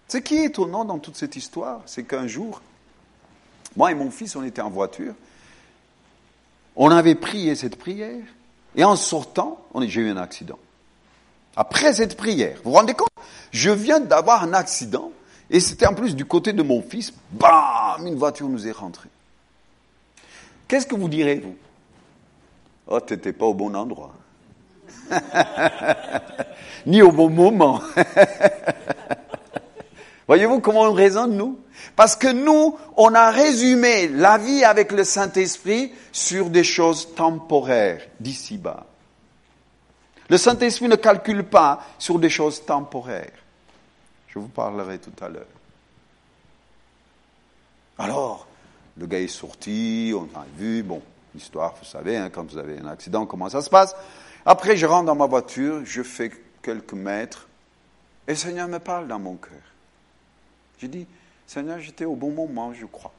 [0.10, 2.62] Ce qui est étonnant dans toute cette histoire, c'est qu'un jour,
[3.78, 5.14] moi et mon fils, on était en voiture.
[6.76, 8.26] On avait prié cette prière.
[8.76, 10.60] Et en sortant, j'ai eu un accident.
[11.56, 13.08] Après cette prière, vous vous rendez compte?
[13.52, 15.14] Je viens d'avoir un accident.
[15.50, 17.14] Et c'était en plus du côté de mon fils.
[17.32, 19.10] Bam Une voiture nous est rentrée.
[20.68, 21.56] Qu'est-ce que vous direz, vous?
[22.88, 24.14] Oh, t'étais pas au bon endroit.
[26.86, 27.82] Ni au bon moment.
[30.28, 31.60] Voyez-vous comment on raisonne, nous?
[31.96, 38.02] Parce que nous, on a résumé la vie avec le Saint-Esprit sur des choses temporaires,
[38.20, 38.86] d'ici-bas.
[40.30, 43.32] Le Saint-Esprit ne calcule pas sur des choses temporaires.
[44.28, 45.46] Je vous parlerai tout à l'heure.
[47.98, 48.48] Alors,
[48.98, 51.02] le gars est sorti, on a vu, bon,
[51.34, 53.96] l'histoire, vous savez, hein, quand vous avez un accident, comment ça se passe.
[54.46, 56.32] Après, je rentre dans ma voiture, je fais
[56.62, 57.48] quelques mètres,
[58.28, 59.62] et le Seigneur me parle dans mon cœur.
[60.80, 61.08] J'ai dit,
[61.46, 63.14] Seigneur, j'étais au bon moment, je crois.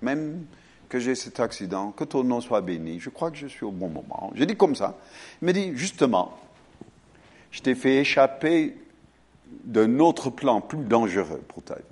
[0.00, 0.44] Même
[0.88, 3.70] que j'ai cet accident, que ton nom soit béni, je crois que je suis au
[3.70, 4.30] bon moment.
[4.34, 4.96] J'ai dit comme ça.
[5.40, 6.38] Il m'a dit, justement,
[7.50, 8.76] je t'ai fait échapper
[9.64, 11.82] d'un autre plan plus dangereux pour ta vie.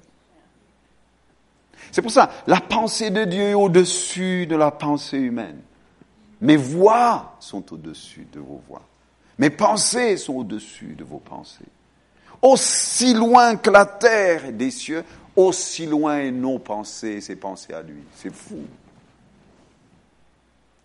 [1.93, 5.61] C'est pour ça, la pensée de Dieu est au-dessus de la pensée humaine.
[6.41, 8.83] Mes voix sont au-dessus de vos voix.
[9.39, 11.65] Mes pensées sont au-dessus de vos pensées.
[12.43, 15.05] Aussi loin que la terre est des cieux,
[15.37, 18.03] aussi loin est nos pensées, ses pensées à lui.
[18.17, 18.61] C'est fou.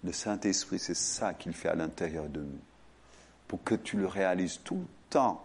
[0.03, 2.59] Le Saint-Esprit, c'est ça qu'il fait à l'intérieur de nous.
[3.47, 5.43] Pour que tu le réalises tout le temps.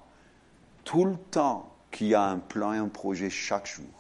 [0.85, 4.00] Tout le temps qu'il y a un plan et un projet chaque jour.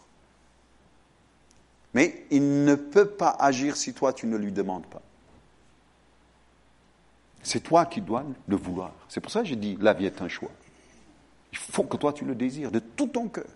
[1.94, 5.02] Mais il ne peut pas agir si toi tu ne lui demandes pas.
[7.42, 8.92] C'est toi qui dois le vouloir.
[9.08, 10.50] C'est pour ça que j'ai dit, la vie est un choix.
[11.52, 13.46] Il faut que toi tu le désires de tout ton cœur.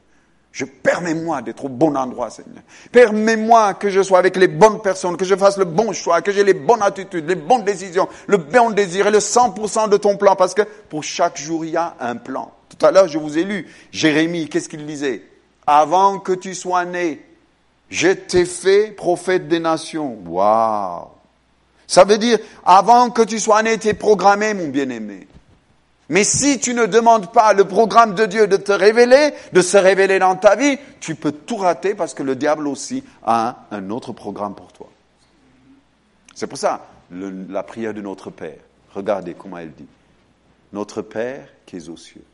[0.54, 2.62] Je permets-moi d'être au bon endroit, Seigneur.
[2.92, 6.30] Permets-moi que je sois avec les bonnes personnes, que je fasse le bon choix, que
[6.30, 10.16] j'ai les bonnes attitudes, les bonnes décisions, le bon désir et le 100% de ton
[10.16, 12.52] plan, parce que pour chaque jour, il y a un plan.
[12.68, 15.24] Tout à l'heure, je vous ai lu Jérémie, qu'est-ce qu'il disait?
[15.66, 17.20] Avant que tu sois né,
[17.90, 20.18] je t'ai fait prophète des nations.
[20.26, 21.08] Waouh
[21.86, 25.28] Ça veut dire, avant que tu sois né, tu es programmé, mon bien-aimé.
[26.08, 29.76] Mais si tu ne demandes pas le programme de Dieu de te révéler, de se
[29.76, 33.90] révéler dans ta vie, tu peux tout rater parce que le diable aussi a un,
[33.90, 34.88] autre programme pour toi.
[36.34, 38.58] C'est pour ça, la prière de notre Père.
[38.92, 39.86] Regardez comment elle dit.
[40.72, 42.24] Notre Père qui es aux cieux,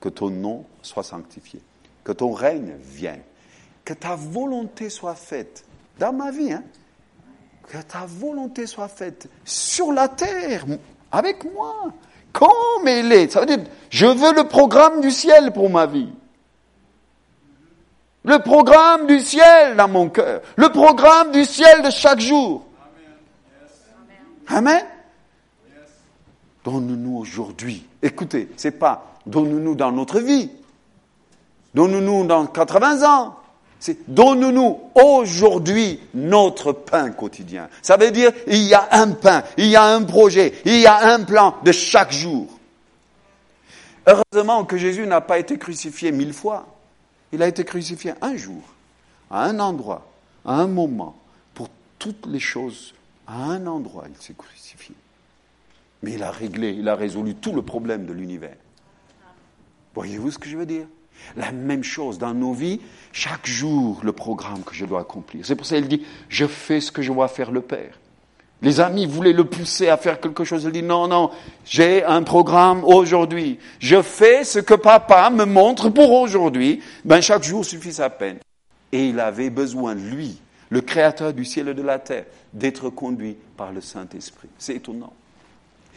[0.00, 1.60] que ton nom soit sanctifié,
[2.02, 3.22] que ton règne vienne,
[3.90, 5.64] que ta volonté soit faite
[5.98, 6.62] dans ma vie, hein,
[7.66, 10.64] que ta volonté soit faite sur la terre,
[11.10, 11.88] avec moi,
[12.32, 13.32] comme il est.
[13.32, 16.08] Ça veut dire, je veux le programme du ciel pour ma vie.
[18.22, 20.40] Le programme du ciel dans mon cœur.
[20.54, 22.64] Le programme du ciel de chaque jour.
[24.46, 24.84] Amen.
[26.62, 27.84] Donne-nous aujourd'hui.
[28.00, 30.48] Écoutez, c'est pas donne-nous dans notre vie.
[31.74, 33.39] Donne-nous dans 80 ans.
[33.80, 37.70] C'est donne-nous aujourd'hui notre pain quotidien.
[37.80, 40.86] Ça veut dire il y a un pain, il y a un projet, il y
[40.86, 42.46] a un plan de chaque jour.
[44.06, 46.66] Heureusement que Jésus n'a pas été crucifié mille fois.
[47.32, 48.62] Il a été crucifié un jour,
[49.30, 50.06] à un endroit,
[50.44, 51.16] à un moment,
[51.54, 51.68] pour
[51.98, 52.94] toutes les choses.
[53.26, 54.94] À un endroit, il s'est crucifié.
[56.02, 58.56] Mais il a réglé, il a résolu tout le problème de l'univers.
[59.94, 60.86] Voyez-vous ce que je veux dire?
[61.36, 62.80] La même chose dans nos vies,
[63.12, 65.44] chaque jour le programme que je dois accomplir.
[65.44, 67.98] C'est pour ça qu'il dit, je fais ce que je vois faire le Père.
[68.62, 70.64] Les amis voulaient le pousser à faire quelque chose.
[70.64, 71.30] Il dit, non, non,
[71.64, 73.58] j'ai un programme aujourd'hui.
[73.78, 76.82] Je fais ce que papa me montre pour aujourd'hui.
[77.04, 78.38] Ben, chaque jour suffit sa peine.
[78.92, 83.36] Et il avait besoin, lui, le créateur du ciel et de la terre, d'être conduit
[83.56, 84.48] par le Saint-Esprit.
[84.58, 85.12] C'est étonnant.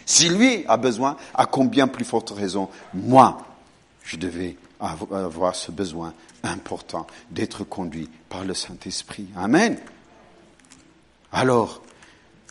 [0.05, 3.39] Si lui a besoin, à combien plus forte raison, moi,
[4.03, 6.13] je devais avoir ce besoin
[6.43, 9.27] important d'être conduit par le Saint-Esprit.
[9.35, 9.79] Amen.
[11.31, 11.81] Alors,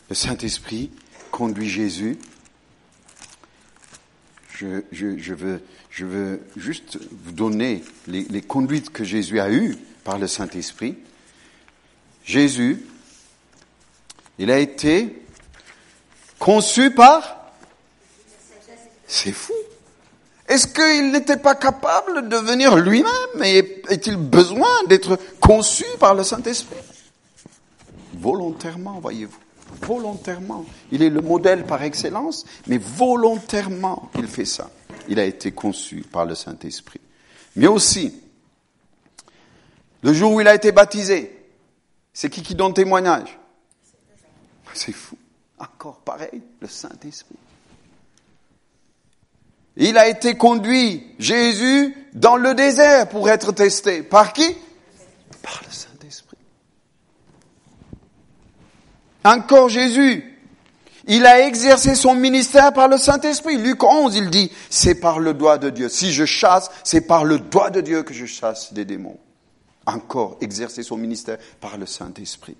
[0.09, 0.91] le Saint-Esprit
[1.31, 2.19] conduit Jésus.
[4.55, 10.97] Je, veux juste vous donner les, les conduites que Jésus a eues par le Saint-Esprit.
[12.25, 12.87] Jésus,
[14.39, 15.23] il a été
[16.39, 17.53] conçu par...
[19.07, 19.53] C'est fou.
[20.53, 26.25] Est-ce qu'il n'était pas capable de venir lui-même et est-il besoin d'être conçu par le
[26.25, 26.77] Saint-Esprit?
[28.13, 29.39] Volontairement, voyez-vous.
[29.81, 30.67] Volontairement.
[30.91, 34.69] Il est le modèle par excellence, mais volontairement il fait ça.
[35.09, 37.01] Il a été conçu par le Saint-Esprit.
[37.57, 38.15] Mais aussi,
[40.03, 41.35] le jour où il a été baptisé,
[42.13, 43.39] c'est qui qui donne témoignage?
[44.75, 45.17] C'est fou.
[45.59, 47.39] Encore pareil, le Saint-Esprit.
[49.77, 54.03] Il a été conduit, Jésus, dans le désert pour être testé.
[54.03, 54.47] Par qui?
[55.43, 56.37] Par le Saint-Esprit.
[59.25, 60.25] Encore Jésus,
[61.07, 63.57] il a exercé son ministère par le Saint-Esprit.
[63.57, 65.89] Luc 11, il dit, c'est par le doigt de Dieu.
[65.89, 69.19] Si je chasse, c'est par le doigt de Dieu que je chasse des démons.
[69.87, 72.57] Encore exercer son ministère par le Saint-Esprit.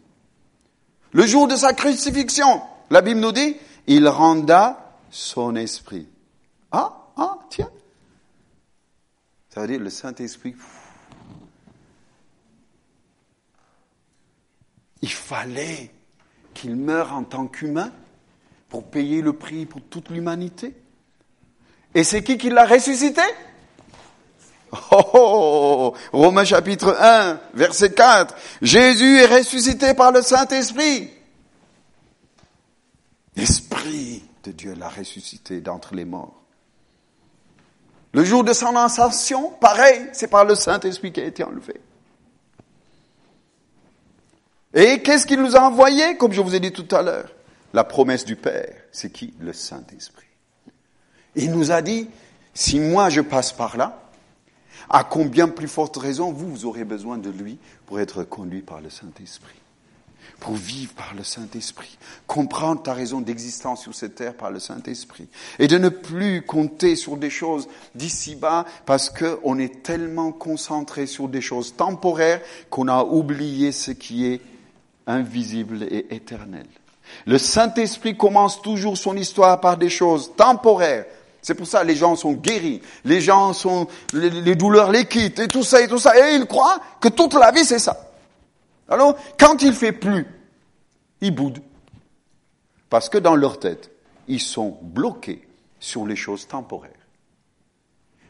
[1.13, 3.57] Le jour de sa crucifixion, la Bible nous dit,
[3.87, 6.09] il renda son esprit.
[7.23, 7.71] Ah, tiens.
[9.49, 10.57] Ça veut dire le Saint-Esprit.
[15.03, 15.93] Il fallait
[16.53, 17.93] qu'il meure en tant qu'humain
[18.69, 20.75] pour payer le prix pour toute l'humanité.
[21.95, 23.23] Et c'est qui qui l'a ressuscité?
[24.73, 28.35] Oh, oh, oh, Romains chapitre 1, verset 4.
[28.63, 31.11] Jésus est ressuscité par le Saint-Esprit.
[33.37, 36.42] L'Esprit de Dieu l'a ressuscité d'entre les morts.
[38.13, 41.81] Le jour de son ascension, pareil, c'est par le Saint-Esprit qui a été enlevé.
[44.75, 47.29] Et qu'est-ce qu'il nous a envoyé, comme je vous ai dit tout à l'heure
[47.75, 49.33] la promesse du Père, c'est qui?
[49.41, 50.27] Le Saint-Esprit.
[51.35, 52.09] Il nous a dit,
[52.53, 53.99] si moi je passe par là,
[54.91, 58.83] à combien plus forte raison vous, vous aurez besoin de lui pour être conduit par
[58.83, 59.62] le Saint-Esprit
[60.43, 65.29] pour vivre par le Saint-Esprit, comprendre ta raison d'existence sur cette terre par le Saint-Esprit,
[65.61, 71.29] et de ne plus compter sur des choses d'ici-bas parce qu'on est tellement concentré sur
[71.29, 72.41] des choses temporaires
[72.71, 74.41] qu'on a oublié ce qui est
[75.07, 76.67] invisible et éternel.
[77.25, 81.07] Le Saint-Esprit commence toujours son histoire par des choses temporaires.
[81.41, 85.47] C'est pour ça les gens sont guéris, les gens sont, les douleurs les quittent, et
[85.47, 86.19] tout ça, et tout ça.
[86.19, 88.09] Et ils croient que toute la vie, c'est ça.
[88.93, 90.27] Alors, quand il fait plus,
[91.23, 91.63] ils boudent.
[92.91, 93.91] Parce que dans leur tête,
[94.29, 95.49] ils sont bloqués
[95.81, 96.93] sur les choses temporaires.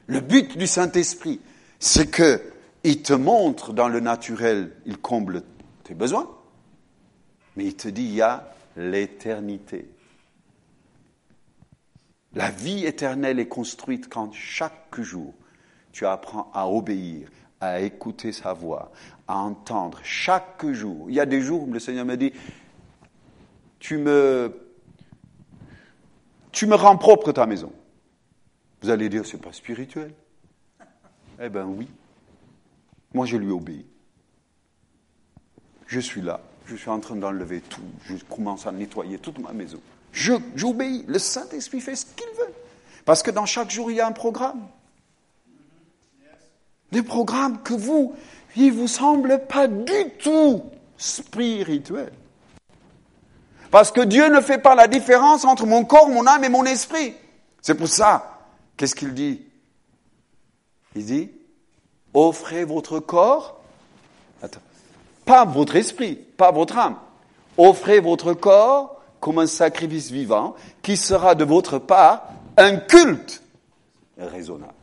[0.07, 1.41] Le but du Saint-Esprit,
[1.81, 2.41] c'est que
[2.85, 5.43] il te montre dans le naturel, il comble
[5.85, 6.31] tes besoins,
[7.57, 9.89] mais il te dit, il y a l'éternité.
[12.35, 15.35] La vie éternelle est construite quand chaque jour
[15.93, 17.29] tu apprends à obéir,
[17.61, 18.91] à écouter sa voix,
[19.33, 21.07] à entendre chaque jour.
[21.09, 22.33] Il y a des jours où le Seigneur me dit,
[23.79, 24.55] tu me,
[26.53, 27.73] tu me rends propre ta maison.
[28.83, 30.13] Vous allez dire, c'est pas spirituel.
[31.41, 31.89] Eh bien oui.
[33.15, 33.87] Moi, je lui obéis.
[35.87, 36.41] Je suis là.
[36.67, 37.81] Je suis en train d'enlever tout.
[38.05, 39.81] Je commence à nettoyer toute ma maison.
[40.13, 41.05] J'obéis.
[41.09, 42.53] Le Saint-Esprit fait ce qu'il veut.
[43.07, 44.69] Parce que dans chaque jour, il y a un programme.
[46.93, 48.15] Des programmes que vous,
[48.57, 50.63] il vous semble pas du tout
[50.97, 52.13] spirituel.
[53.71, 56.65] Parce que Dieu ne fait pas la différence entre mon corps, mon âme et mon
[56.65, 57.15] esprit.
[57.63, 58.41] C'est pour ça,
[58.77, 59.43] qu'est-ce qu'il dit?
[60.95, 61.31] Il dit,
[62.13, 63.61] offrez votre corps,
[65.25, 66.97] pas votre esprit, pas votre âme,
[67.57, 72.29] offrez votre corps comme un sacrifice vivant qui sera de votre part
[72.59, 73.43] un culte
[74.19, 74.75] raisonnable.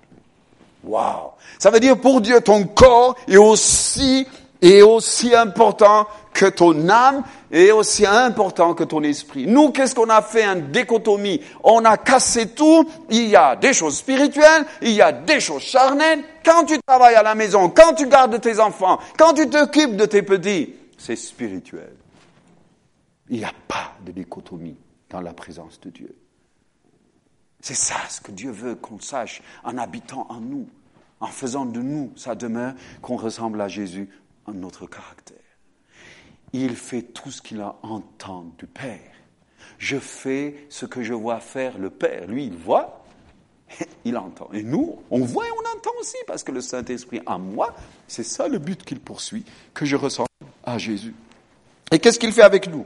[0.84, 4.28] Waouh Ça veut dire pour Dieu, ton corps est aussi,
[4.62, 9.48] est aussi important que ton âme est aussi important que ton esprit.
[9.48, 10.46] Nous, qu'est-ce qu'on a fait?
[10.46, 12.90] Une dichotomie On a cassé tout.
[13.10, 16.24] Il y a des choses spirituelles, il y a des choses charnelles.
[16.46, 20.06] Quand tu travailles à la maison, quand tu gardes tes enfants, quand tu t'occupes de
[20.06, 21.94] tes petits, c'est spirituel.
[23.30, 24.78] Il n'y a pas de dichotomie
[25.10, 26.16] dans la présence de Dieu.
[27.62, 30.68] C'est ça ce que Dieu veut qu'on sache en habitant en nous,
[31.20, 34.10] en faisant de nous sa demeure, qu'on ressemble à Jésus
[34.46, 35.38] en notre caractère.
[36.54, 39.12] Il fait tout ce qu'il a entendu du Père.
[39.78, 42.28] Je fais ce que je vois faire le Père.
[42.28, 43.06] Lui, il voit,
[44.06, 44.50] il entend.
[44.54, 47.76] Et nous, on voit et on entend aussi, parce que le Saint-Esprit en moi,
[48.08, 50.28] c'est ça le but qu'il poursuit, que je ressemble
[50.64, 51.14] à Jésus.
[51.92, 52.86] Et qu'est-ce qu'il fait avec nous?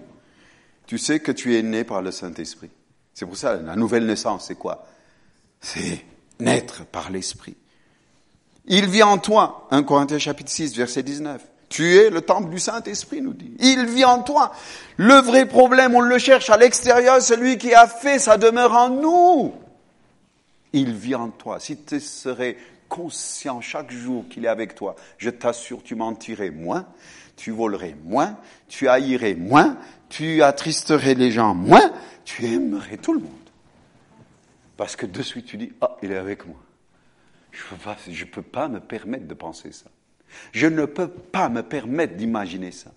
[0.85, 2.69] Tu sais que tu es né par le Saint-Esprit.
[3.13, 4.85] C'est pour ça, la nouvelle naissance, c'est quoi?
[5.61, 6.03] C'est
[6.39, 7.55] naître par l'Esprit.
[8.65, 11.41] Il vit en toi, 1 Corinthiens chapitre 6, verset 19.
[11.69, 13.55] Tu es le temple du Saint-Esprit, nous dit.
[13.59, 14.51] Il vit en toi.
[14.97, 18.89] Le vrai problème, on le cherche à l'extérieur, celui qui a fait sa demeure en
[18.89, 19.53] nous.
[20.71, 21.59] Il vit en toi.
[21.59, 22.57] Si tu serais
[22.89, 26.85] conscient chaque jour qu'il est avec toi, je t'assure, tu mentirais moins,
[27.35, 28.37] tu volerais moins,
[28.67, 29.77] tu haïrais moins,
[30.09, 31.91] tu attristerais les gens moins,
[32.25, 33.31] tu aimerais tout le monde.
[34.77, 36.57] Parce que de suite tu dis, ah, il est avec moi.
[37.51, 37.97] Je ne peux, pas,
[38.31, 39.89] peux pas me permettre de penser ça.
[40.51, 42.91] Je ne peux pas me permettre d'imaginer ça.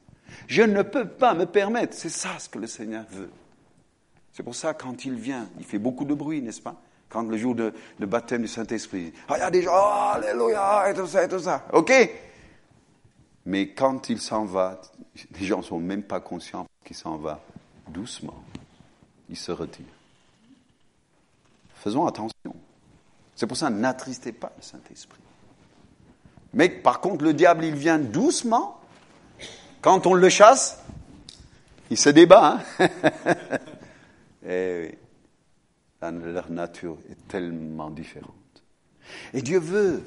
[0.46, 1.94] Je ne peux pas me permettre.
[1.94, 3.30] C'est ça ce que le Seigneur veut.
[4.32, 6.76] C'est pour ça, quand il vient, il fait beaucoup de bruit, n'est-ce pas?
[7.08, 10.90] Quand le jour de, baptême du Saint-Esprit, ah, il y a des gens, oh, alléluia,
[10.90, 11.66] et tout ça, et tout ça.
[11.72, 11.92] OK?
[13.46, 14.80] Mais quand il s'en va,
[15.38, 17.40] les gens ne sont même pas conscients qu'il s'en va
[17.88, 18.42] doucement
[19.28, 19.86] il se retire.
[21.74, 22.54] Faisons attention.
[23.34, 25.20] C'est pour ça, n'attristez pas le Saint-Esprit.
[26.54, 28.80] Mais par contre, le diable, il vient doucement.
[29.82, 30.80] Quand on le chasse,
[31.90, 32.60] il se débat.
[32.78, 32.88] Hein
[34.48, 34.98] Et
[36.02, 38.32] oui, leur nature est tellement différente.
[39.34, 40.02] Et Dieu veut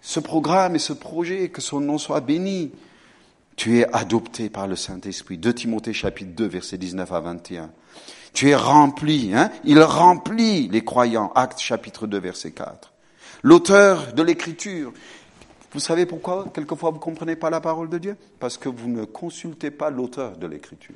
[0.00, 2.72] ce programme et ce projet, que son nom soit béni.
[3.56, 5.38] Tu es adopté par le Saint-Esprit.
[5.38, 7.70] 2 Timothée chapitre 2, verset 19 à 21.
[8.36, 11.32] Tu es rempli, hein Il remplit les croyants.
[11.34, 12.92] Acte chapitre 2, verset 4.
[13.42, 14.92] L'auteur de l'écriture.
[15.72, 18.18] Vous savez pourquoi quelquefois vous ne comprenez pas la parole de Dieu?
[18.38, 20.94] Parce que vous ne consultez pas l'auteur de l'écriture.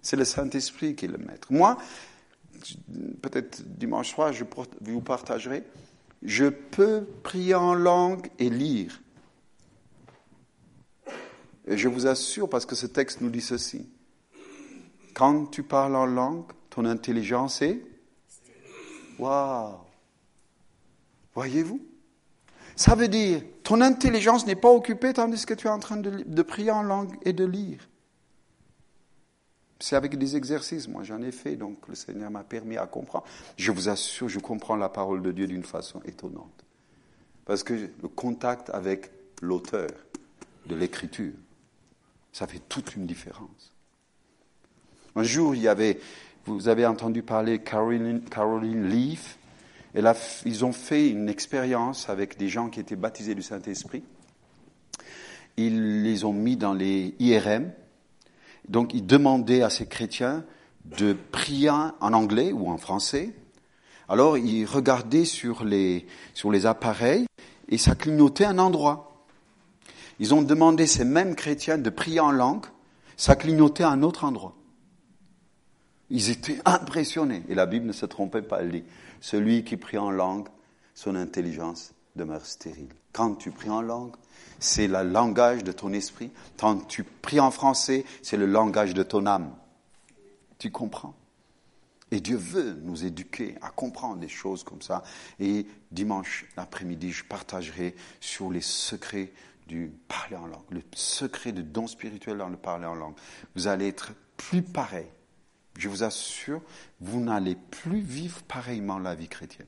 [0.00, 1.48] C'est le Saint-Esprit qui est le maître.
[1.50, 1.76] Moi,
[3.20, 4.44] peut-être dimanche soir, je
[4.80, 5.62] vous partagerai,
[6.22, 9.02] je peux prier en langue et lire.
[11.66, 13.90] Et je vous assure, parce que ce texte nous dit ceci,
[15.16, 17.80] Quand tu parles en langue, ton intelligence est
[19.18, 19.78] Waouh
[21.34, 21.80] Voyez-vous?
[22.76, 26.22] Ça veut dire, ton intelligence n'est pas occupée tandis que tu es en train de,
[26.22, 27.88] de prier en langue et de lire.
[29.80, 33.24] C'est avec des exercices, moi j'en ai fait, donc le Seigneur m'a permis à comprendre.
[33.56, 36.66] Je vous assure, je comprends la parole de Dieu d'une façon étonnante.
[37.46, 39.10] Parce que le contact avec
[39.40, 39.88] l'auteur
[40.66, 41.32] de l'écriture,
[42.32, 43.72] ça fait toute une différence.
[45.16, 45.98] Un jour, il y avait,
[46.44, 49.38] vous avez entendu parler Caroline, Caroline Leaf,
[50.44, 54.04] ils ont fait une expérience avec des gens qui étaient baptisés du Saint-Esprit.
[55.56, 57.72] Ils les ont mis dans les IRM,
[58.68, 60.44] donc il demandait à ces chrétiens
[60.84, 63.32] de prier en anglais ou en français.
[64.10, 67.24] Alors il regardait sur les, sur les appareils
[67.70, 69.24] et ça clignotait un endroit.
[70.18, 72.66] Ils ont demandé ces mêmes chrétiens de prier en langue,
[73.16, 74.54] ça clignotait à un autre endroit.
[76.10, 77.42] Ils étaient impressionnés.
[77.48, 78.84] Et la Bible ne se trompait pas, elle dit,
[79.20, 80.48] celui qui prie en langue,
[80.94, 82.88] son intelligence demeure stérile.
[83.12, 84.14] Quand tu pries en langue,
[84.58, 86.30] c'est le langage de ton esprit.
[86.58, 89.54] Quand tu pries en français, c'est le langage de ton âme.
[90.58, 91.14] Tu comprends?
[92.10, 95.02] Et Dieu veut nous éduquer à comprendre des choses comme ça.
[95.40, 99.32] Et dimanche après-midi, je partagerai sur les secrets
[99.66, 103.16] du parler en langue, le secret du don spirituel dans le parler en langue.
[103.56, 105.06] Vous allez être plus pareil.
[105.78, 106.62] Je vous assure,
[107.00, 109.66] vous n'allez plus vivre pareillement la vie chrétienne.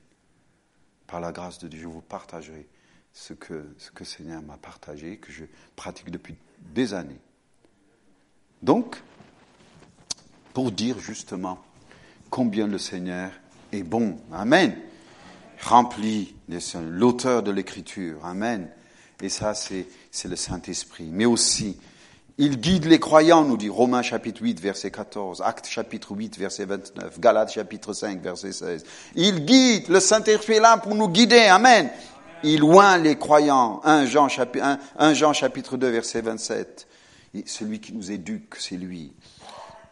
[1.07, 2.67] Par la grâce de Dieu, je vous partagerai
[3.13, 5.45] ce que, que Seigneur m'a partagé, que je
[5.75, 6.35] pratique depuis
[6.73, 7.19] des années.
[8.61, 9.01] Donc,
[10.53, 11.63] pour dire justement
[12.29, 13.31] combien le Seigneur
[13.71, 14.19] est bon.
[14.31, 14.75] Amen.
[15.61, 16.35] Rempli,
[16.89, 18.25] l'auteur de l'écriture.
[18.25, 18.69] Amen.
[19.21, 19.87] Et ça, c'est
[20.25, 21.09] le Saint-Esprit.
[21.11, 21.77] Mais aussi,
[22.39, 26.65] il guide les croyants, nous dit Romains chapitre 8, verset 14, Actes chapitre 8, verset
[26.65, 28.83] 29, Galates chapitre 5, verset 16.
[29.15, 31.41] Il guide, le Saint-Esprit est là pour nous guider.
[31.41, 31.91] Amen
[32.43, 33.81] il loin les croyants.
[33.83, 36.87] 1 Jean, chapitre, 1, Jean chapitre 2, verset 27.
[37.45, 39.13] celui qui nous éduque, c'est lui.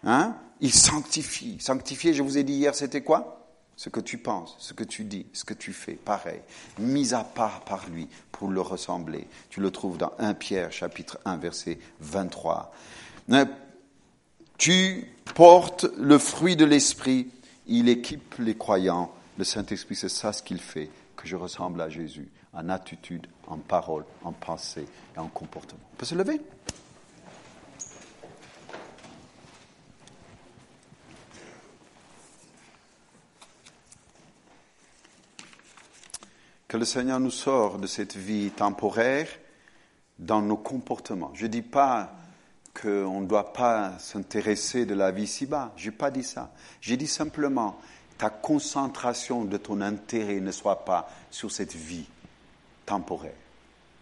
[0.03, 0.35] Hein?
[0.61, 1.57] Il sanctifie.
[1.59, 3.46] Sanctifier, je vous ai dit hier, c'était quoi?
[3.77, 6.41] Ce que tu penses, ce que tu dis, ce que tu fais, pareil.
[6.79, 9.27] Mis à part par lui pour le ressembler.
[9.49, 12.73] Tu le trouves dans 1 Pierre chapitre 1, verset 23.
[14.57, 17.29] Tu portes le fruit de l'esprit.
[17.67, 19.13] Il équipe les croyants.
[19.37, 23.57] Le Saint-Esprit, c'est ça ce qu'il fait, que je ressemble à Jésus en attitude, en
[23.57, 25.79] parole, en pensée et en comportement.
[25.93, 26.41] On peut se lever?
[36.67, 39.29] Que le Seigneur nous sort de cette vie temporaire
[40.19, 41.31] dans nos comportements.
[41.33, 42.11] Je ne dis pas
[42.81, 45.71] qu'on ne doit pas s'intéresser de la vie ici-bas.
[45.77, 46.51] Je n'ai pas dit ça.
[46.81, 47.79] J'ai dit simplement,
[48.17, 52.05] ta concentration de ton intérêt ne soit pas sur cette vie
[52.85, 53.31] temporaire.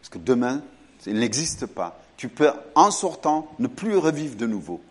[0.01, 0.63] Parce que demain,
[1.05, 1.99] il n'existe pas.
[2.17, 4.81] Tu peux, en sortant, ne plus revivre de nouveau.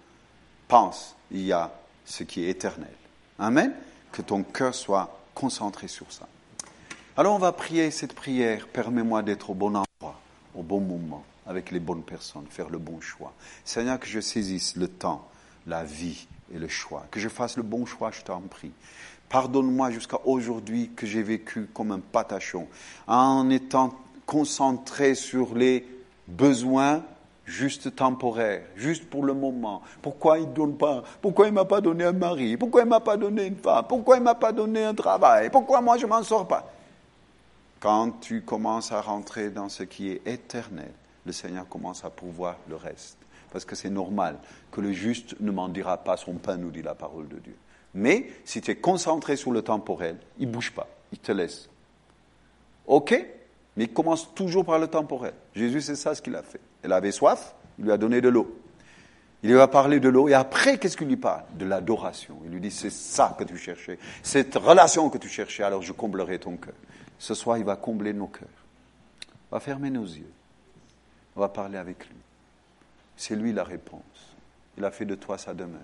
[0.68, 1.72] Pense, il y a
[2.05, 2.95] ce qui est éternel.
[3.39, 3.75] Amen.
[4.12, 6.29] Que ton cœur soit concentré sur ça.
[7.16, 8.66] Alors on va prier cette prière.
[8.66, 10.18] Permets-moi d'être au bon endroit,
[10.56, 13.32] au bon moment, avec les bonnes personnes, faire le bon choix.
[13.64, 15.24] Seigneur, que je saisisse le temps,
[15.68, 17.06] la vie et le choix.
[17.12, 18.72] Que je fasse le bon choix, je t'en prie.
[19.28, 22.66] Pardonne-moi jusqu'à aujourd'hui que j'ai vécu comme un patachon,
[23.06, 23.94] en étant
[24.26, 25.86] concentré sur les
[26.26, 27.04] besoins
[27.44, 29.82] juste temporaires, juste pour le moment.
[30.02, 32.56] Pourquoi il ne donne pas Pourquoi il m'a pas donné un mari?
[32.56, 33.84] Pourquoi il m'a pas donné une femme?
[33.88, 35.48] Pourquoi il m'a pas donné un travail?
[35.50, 36.74] Pourquoi moi je m'en sors pas?
[37.85, 40.91] Quand tu commences à rentrer dans ce qui est éternel,
[41.26, 43.18] le Seigneur commence à pouvoir le reste.
[43.53, 44.39] Parce que c'est normal
[44.72, 47.55] que le juste ne m'en dira pas son pain, nous dit la parole de Dieu.
[47.93, 51.68] Mais si tu es concentré sur le temporel, il ne bouge pas, il te laisse.
[52.87, 53.11] OK?
[53.76, 55.35] Mais il commence toujours par le temporel.
[55.55, 56.61] Jésus, c'est ça ce qu'il a fait.
[56.85, 58.62] Il avait soif, il lui a donné de l'eau.
[59.43, 61.43] Il lui a parlé de l'eau et après, qu'est-ce qu'il lui parle?
[61.59, 62.39] De l'adoration.
[62.47, 65.93] Il lui dit, c'est ça que tu cherchais, cette relation que tu cherchais, alors je
[65.93, 66.72] comblerai ton cœur.
[67.18, 68.48] Ce soir, il va combler nos cœurs.
[69.50, 70.32] On va fermer nos yeux.
[71.36, 72.16] On va parler avec lui.
[73.16, 74.02] C'est lui la réponse.
[74.76, 75.80] Il a fait de toi sa demeure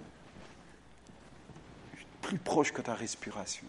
[2.30, 3.66] plus proche que ta respiration.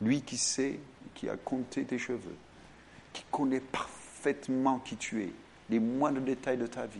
[0.00, 0.80] Lui qui sait,
[1.14, 2.36] qui a compté tes cheveux,
[3.12, 5.32] qui connaît parfaitement qui tu es,
[5.68, 6.98] les moindres détails de ta vie,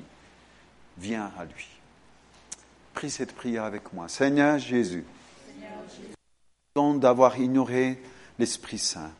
[0.99, 1.69] viens à lui.
[2.93, 4.09] Prie cette prière avec moi.
[4.09, 5.05] Seigneur Jésus,
[6.75, 8.03] pardon d'avoir ignoré
[8.39, 9.13] l'Esprit Saint,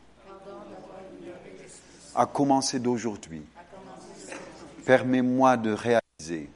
[2.15, 3.43] à commencer d'aujourd'hui.
[4.85, 6.49] Permets-moi de réaliser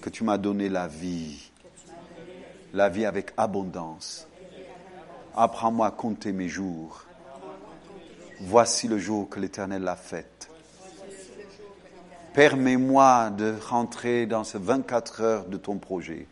[0.00, 1.52] que tu m'as donné la vie
[2.72, 4.26] la vie avec abondance.
[5.34, 7.04] Apprends-moi à compter mes jours.
[8.40, 10.48] Voici le jour que l'Éternel a fait.
[12.34, 16.26] Permets-moi de rentrer dans ces 24 heures de ton projet.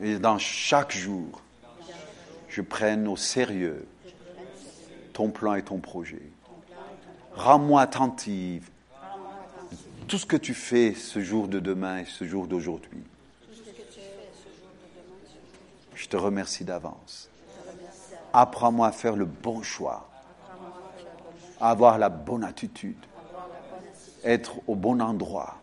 [0.00, 1.42] Et dans chaque jour,
[2.48, 3.86] je prenne au sérieux
[5.12, 6.22] ton plan et ton projet.
[7.34, 8.68] Rends-moi attentive.
[10.08, 13.02] Tout ce que tu fais ce jour de demain et ce jour d'aujourd'hui.
[15.94, 17.30] Je te remercie d'avance.
[18.32, 20.08] Apprends-moi à faire le bon choix,
[21.60, 22.96] à avoir la bonne attitude,
[24.24, 25.56] être au bon endroit,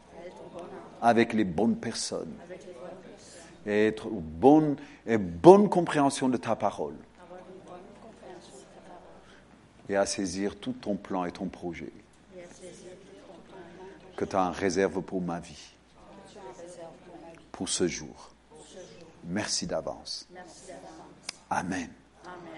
[1.01, 2.33] avec les bonnes personnes,
[3.65, 6.95] et être bonne, bonne compréhension de ta parole,
[9.89, 11.91] et à saisir tout ton plan et ton projet
[14.15, 15.71] que tu as en réserve pour ma vie,
[17.51, 18.31] pour ce jour.
[19.23, 20.27] Merci d'avance.
[21.49, 21.89] Amen.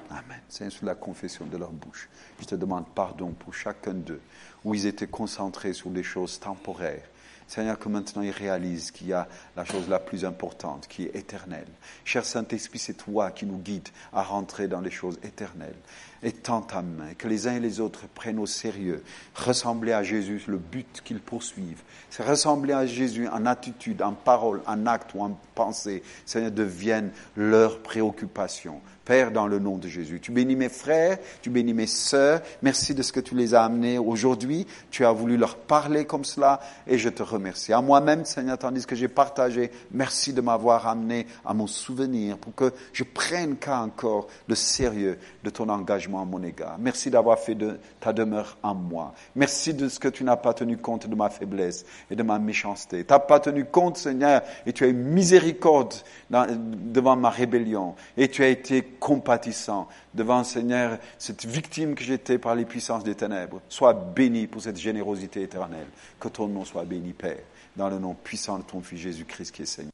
[0.10, 0.42] Amen.
[0.50, 2.10] C'est sous la confession de leur bouche.
[2.40, 4.22] Je te demande pardon pour chacun d'eux,
[4.66, 7.08] où ils étaient concentrés sur des choses temporaires.
[7.52, 9.28] Seigneur, que maintenant ils réalisent qu'il y a
[9.58, 11.68] la chose la plus importante, qui est éternelle.
[12.06, 15.76] Cher Saint-Esprit, c'est toi qui nous guides à rentrer dans les choses éternelles
[16.24, 19.04] étends ta main, que les uns et les autres prennent au sérieux,
[19.36, 21.82] ressembler à Jésus, le but qu'ils poursuivent.
[22.10, 27.12] C'est ressembler à Jésus en attitude, en parole, en acte ou en pensée, Seigneur, devienne
[27.36, 28.82] leur préoccupation.
[29.12, 30.22] Père, dans le nom de Jésus.
[30.22, 32.40] Tu bénis mes frères, tu bénis mes sœurs.
[32.62, 34.66] Merci de ce que tu les as amenés aujourd'hui.
[34.90, 37.74] Tu as voulu leur parler comme cela et je te remercie.
[37.74, 42.56] À moi-même, Seigneur, tandis que j'ai partagé, merci de m'avoir amené à mon souvenir pour
[42.56, 46.78] que je prenne cas encore le sérieux de ton engagement à mon égard.
[46.80, 49.14] Merci d'avoir fait de ta demeure en moi.
[49.36, 52.40] Merci de ce que tu n'as pas tenu compte de ma faiblesse et de ma
[52.40, 53.04] méchanceté.
[53.04, 55.96] Tu n'as pas tenu compte, Seigneur, et tu as eu miséricorde
[56.30, 62.54] devant ma rébellion et tu as été compatissant devant, Seigneur, cette victime que j'étais par
[62.54, 63.60] les puissances des ténèbres.
[63.68, 65.88] Sois béni pour cette générosité éternelle.
[66.20, 67.42] Que ton nom soit béni, Père,
[67.76, 69.92] dans le nom puissant de ton Fils Jésus-Christ qui est Seigneur.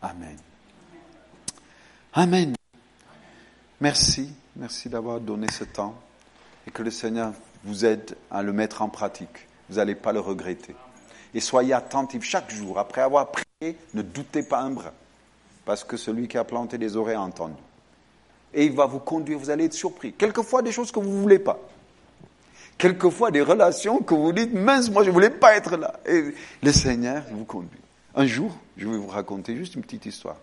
[0.00, 0.36] Amen.
[2.14, 2.54] Amen.
[3.80, 5.96] Merci, merci d'avoir donné ce temps
[6.68, 7.32] et que le Seigneur
[7.64, 9.48] vous aide à le mettre en pratique.
[9.68, 10.76] Vous n'allez pas le regretter.
[11.34, 12.78] Et soyez attentifs chaque jour.
[12.78, 14.92] Après avoir prié, ne doutez pas un brin,
[15.64, 17.54] parce que celui qui a planté des oreilles a entendu
[18.56, 20.14] et il va vous conduire, vous allez être surpris.
[20.14, 21.60] Quelquefois des choses que vous ne voulez pas.
[22.78, 26.00] Quelquefois des relations que vous dites, mince, moi je ne voulais pas être là.
[26.06, 27.78] Et le Seigneur vous conduit.
[28.14, 30.36] Un jour, je vais vous raconter juste une petite histoire.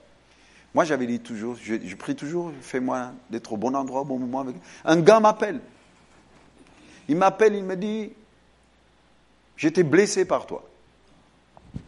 [0.75, 4.41] Moi j'avais dit toujours, je, prie toujours, fais-moi d'être au bon endroit au bon moment.
[4.41, 4.55] Avec...
[4.85, 5.59] Un gars m'appelle.
[7.09, 8.11] Il m'appelle, il me dit,
[9.57, 10.63] j'étais blessé par toi.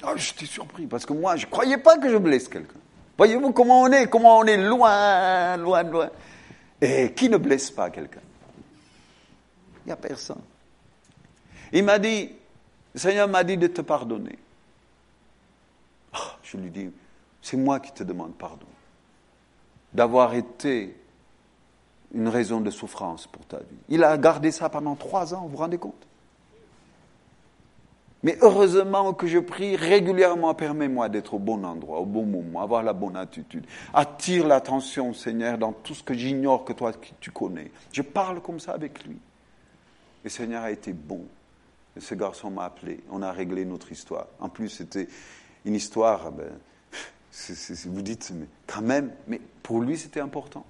[0.01, 2.79] Ah, j'étais surpris parce que moi, je ne croyais pas que je blesse quelqu'un.
[3.17, 6.09] Voyez-vous comment on est, comment on est loin, loin, loin.
[6.81, 8.21] Et qui ne blesse pas quelqu'un?
[9.85, 10.41] Il n'y a personne.
[11.71, 12.31] Il m'a dit,
[12.93, 14.37] le Seigneur m'a dit de te pardonner.
[16.13, 16.89] Ah, je lui dis,
[17.41, 18.67] c'est moi qui te demande pardon.
[19.93, 20.97] D'avoir été
[22.13, 23.77] une raison de souffrance pour ta vie.
[23.89, 26.07] Il a gardé ça pendant trois ans, vous vous rendez compte?
[28.25, 32.81] Mais heureusement que je prie régulièrement, permets-moi d'être au bon endroit, au bon moment, avoir
[32.81, 33.67] la bonne attitude.
[33.93, 37.69] Attire l'attention, Seigneur, dans tout ce que j'ignore que toi tu connais.
[37.91, 39.19] Je parle comme ça avec lui.
[40.23, 41.23] Le Seigneur a été bon.
[41.95, 43.03] Et ce garçon m'a appelé.
[43.11, 44.25] On a réglé notre histoire.
[44.39, 45.07] En plus, c'était
[45.63, 46.49] une histoire, ben,
[47.85, 50.65] vous dites, mais quand même, mais pour lui, c'était important.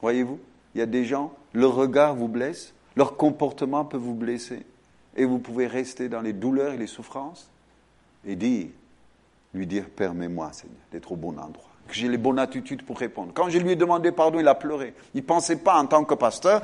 [0.00, 0.40] Voyez-vous,
[0.74, 4.66] il y a des gens, leur regard vous blesse, leur comportement peut vous blesser.
[5.16, 7.48] Et vous pouvez rester dans les douleurs et les souffrances
[8.26, 8.68] et dire,
[9.52, 11.70] lui dire, permets-moi, Seigneur, d'être au bon endroit.
[11.86, 13.32] Que j'ai les bonnes attitudes pour répondre.
[13.34, 14.94] Quand je lui ai demandé pardon, il a pleuré.
[15.14, 16.62] Il ne pensait pas, en tant que pasteur,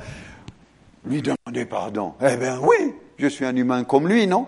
[1.05, 2.13] lui demander pardon.
[2.21, 4.47] Eh bien, oui, je suis un humain comme lui, non?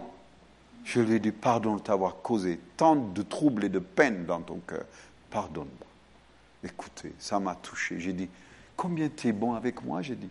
[0.83, 4.41] Je lui ai dit, pardon de t'avoir causé tant de troubles et de peines dans
[4.41, 4.83] ton cœur.
[5.29, 5.87] Pardonne-moi.
[6.63, 7.99] Écoutez, ça m'a touché.
[7.99, 8.29] J'ai dit,
[8.75, 10.29] combien tu es bon avec moi, j'ai dit.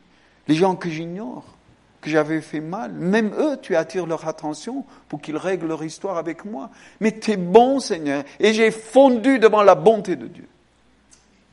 [0.49, 1.45] Les gens que j'ignore
[2.03, 2.93] que j'avais fait mal.
[2.93, 6.69] Même eux, tu attires leur attention pour qu'ils règlent leur histoire avec moi.
[7.01, 10.49] Mais tu es bon, Seigneur, et j'ai fondu devant la bonté de Dieu.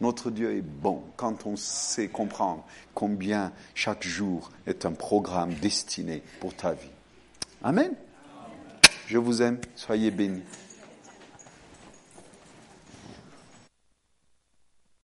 [0.01, 6.23] Notre Dieu est bon quand on sait comprendre combien chaque jour est un programme destiné
[6.39, 6.89] pour ta vie.
[7.63, 7.91] Amen.
[9.07, 10.43] Je vous aime, soyez bénis.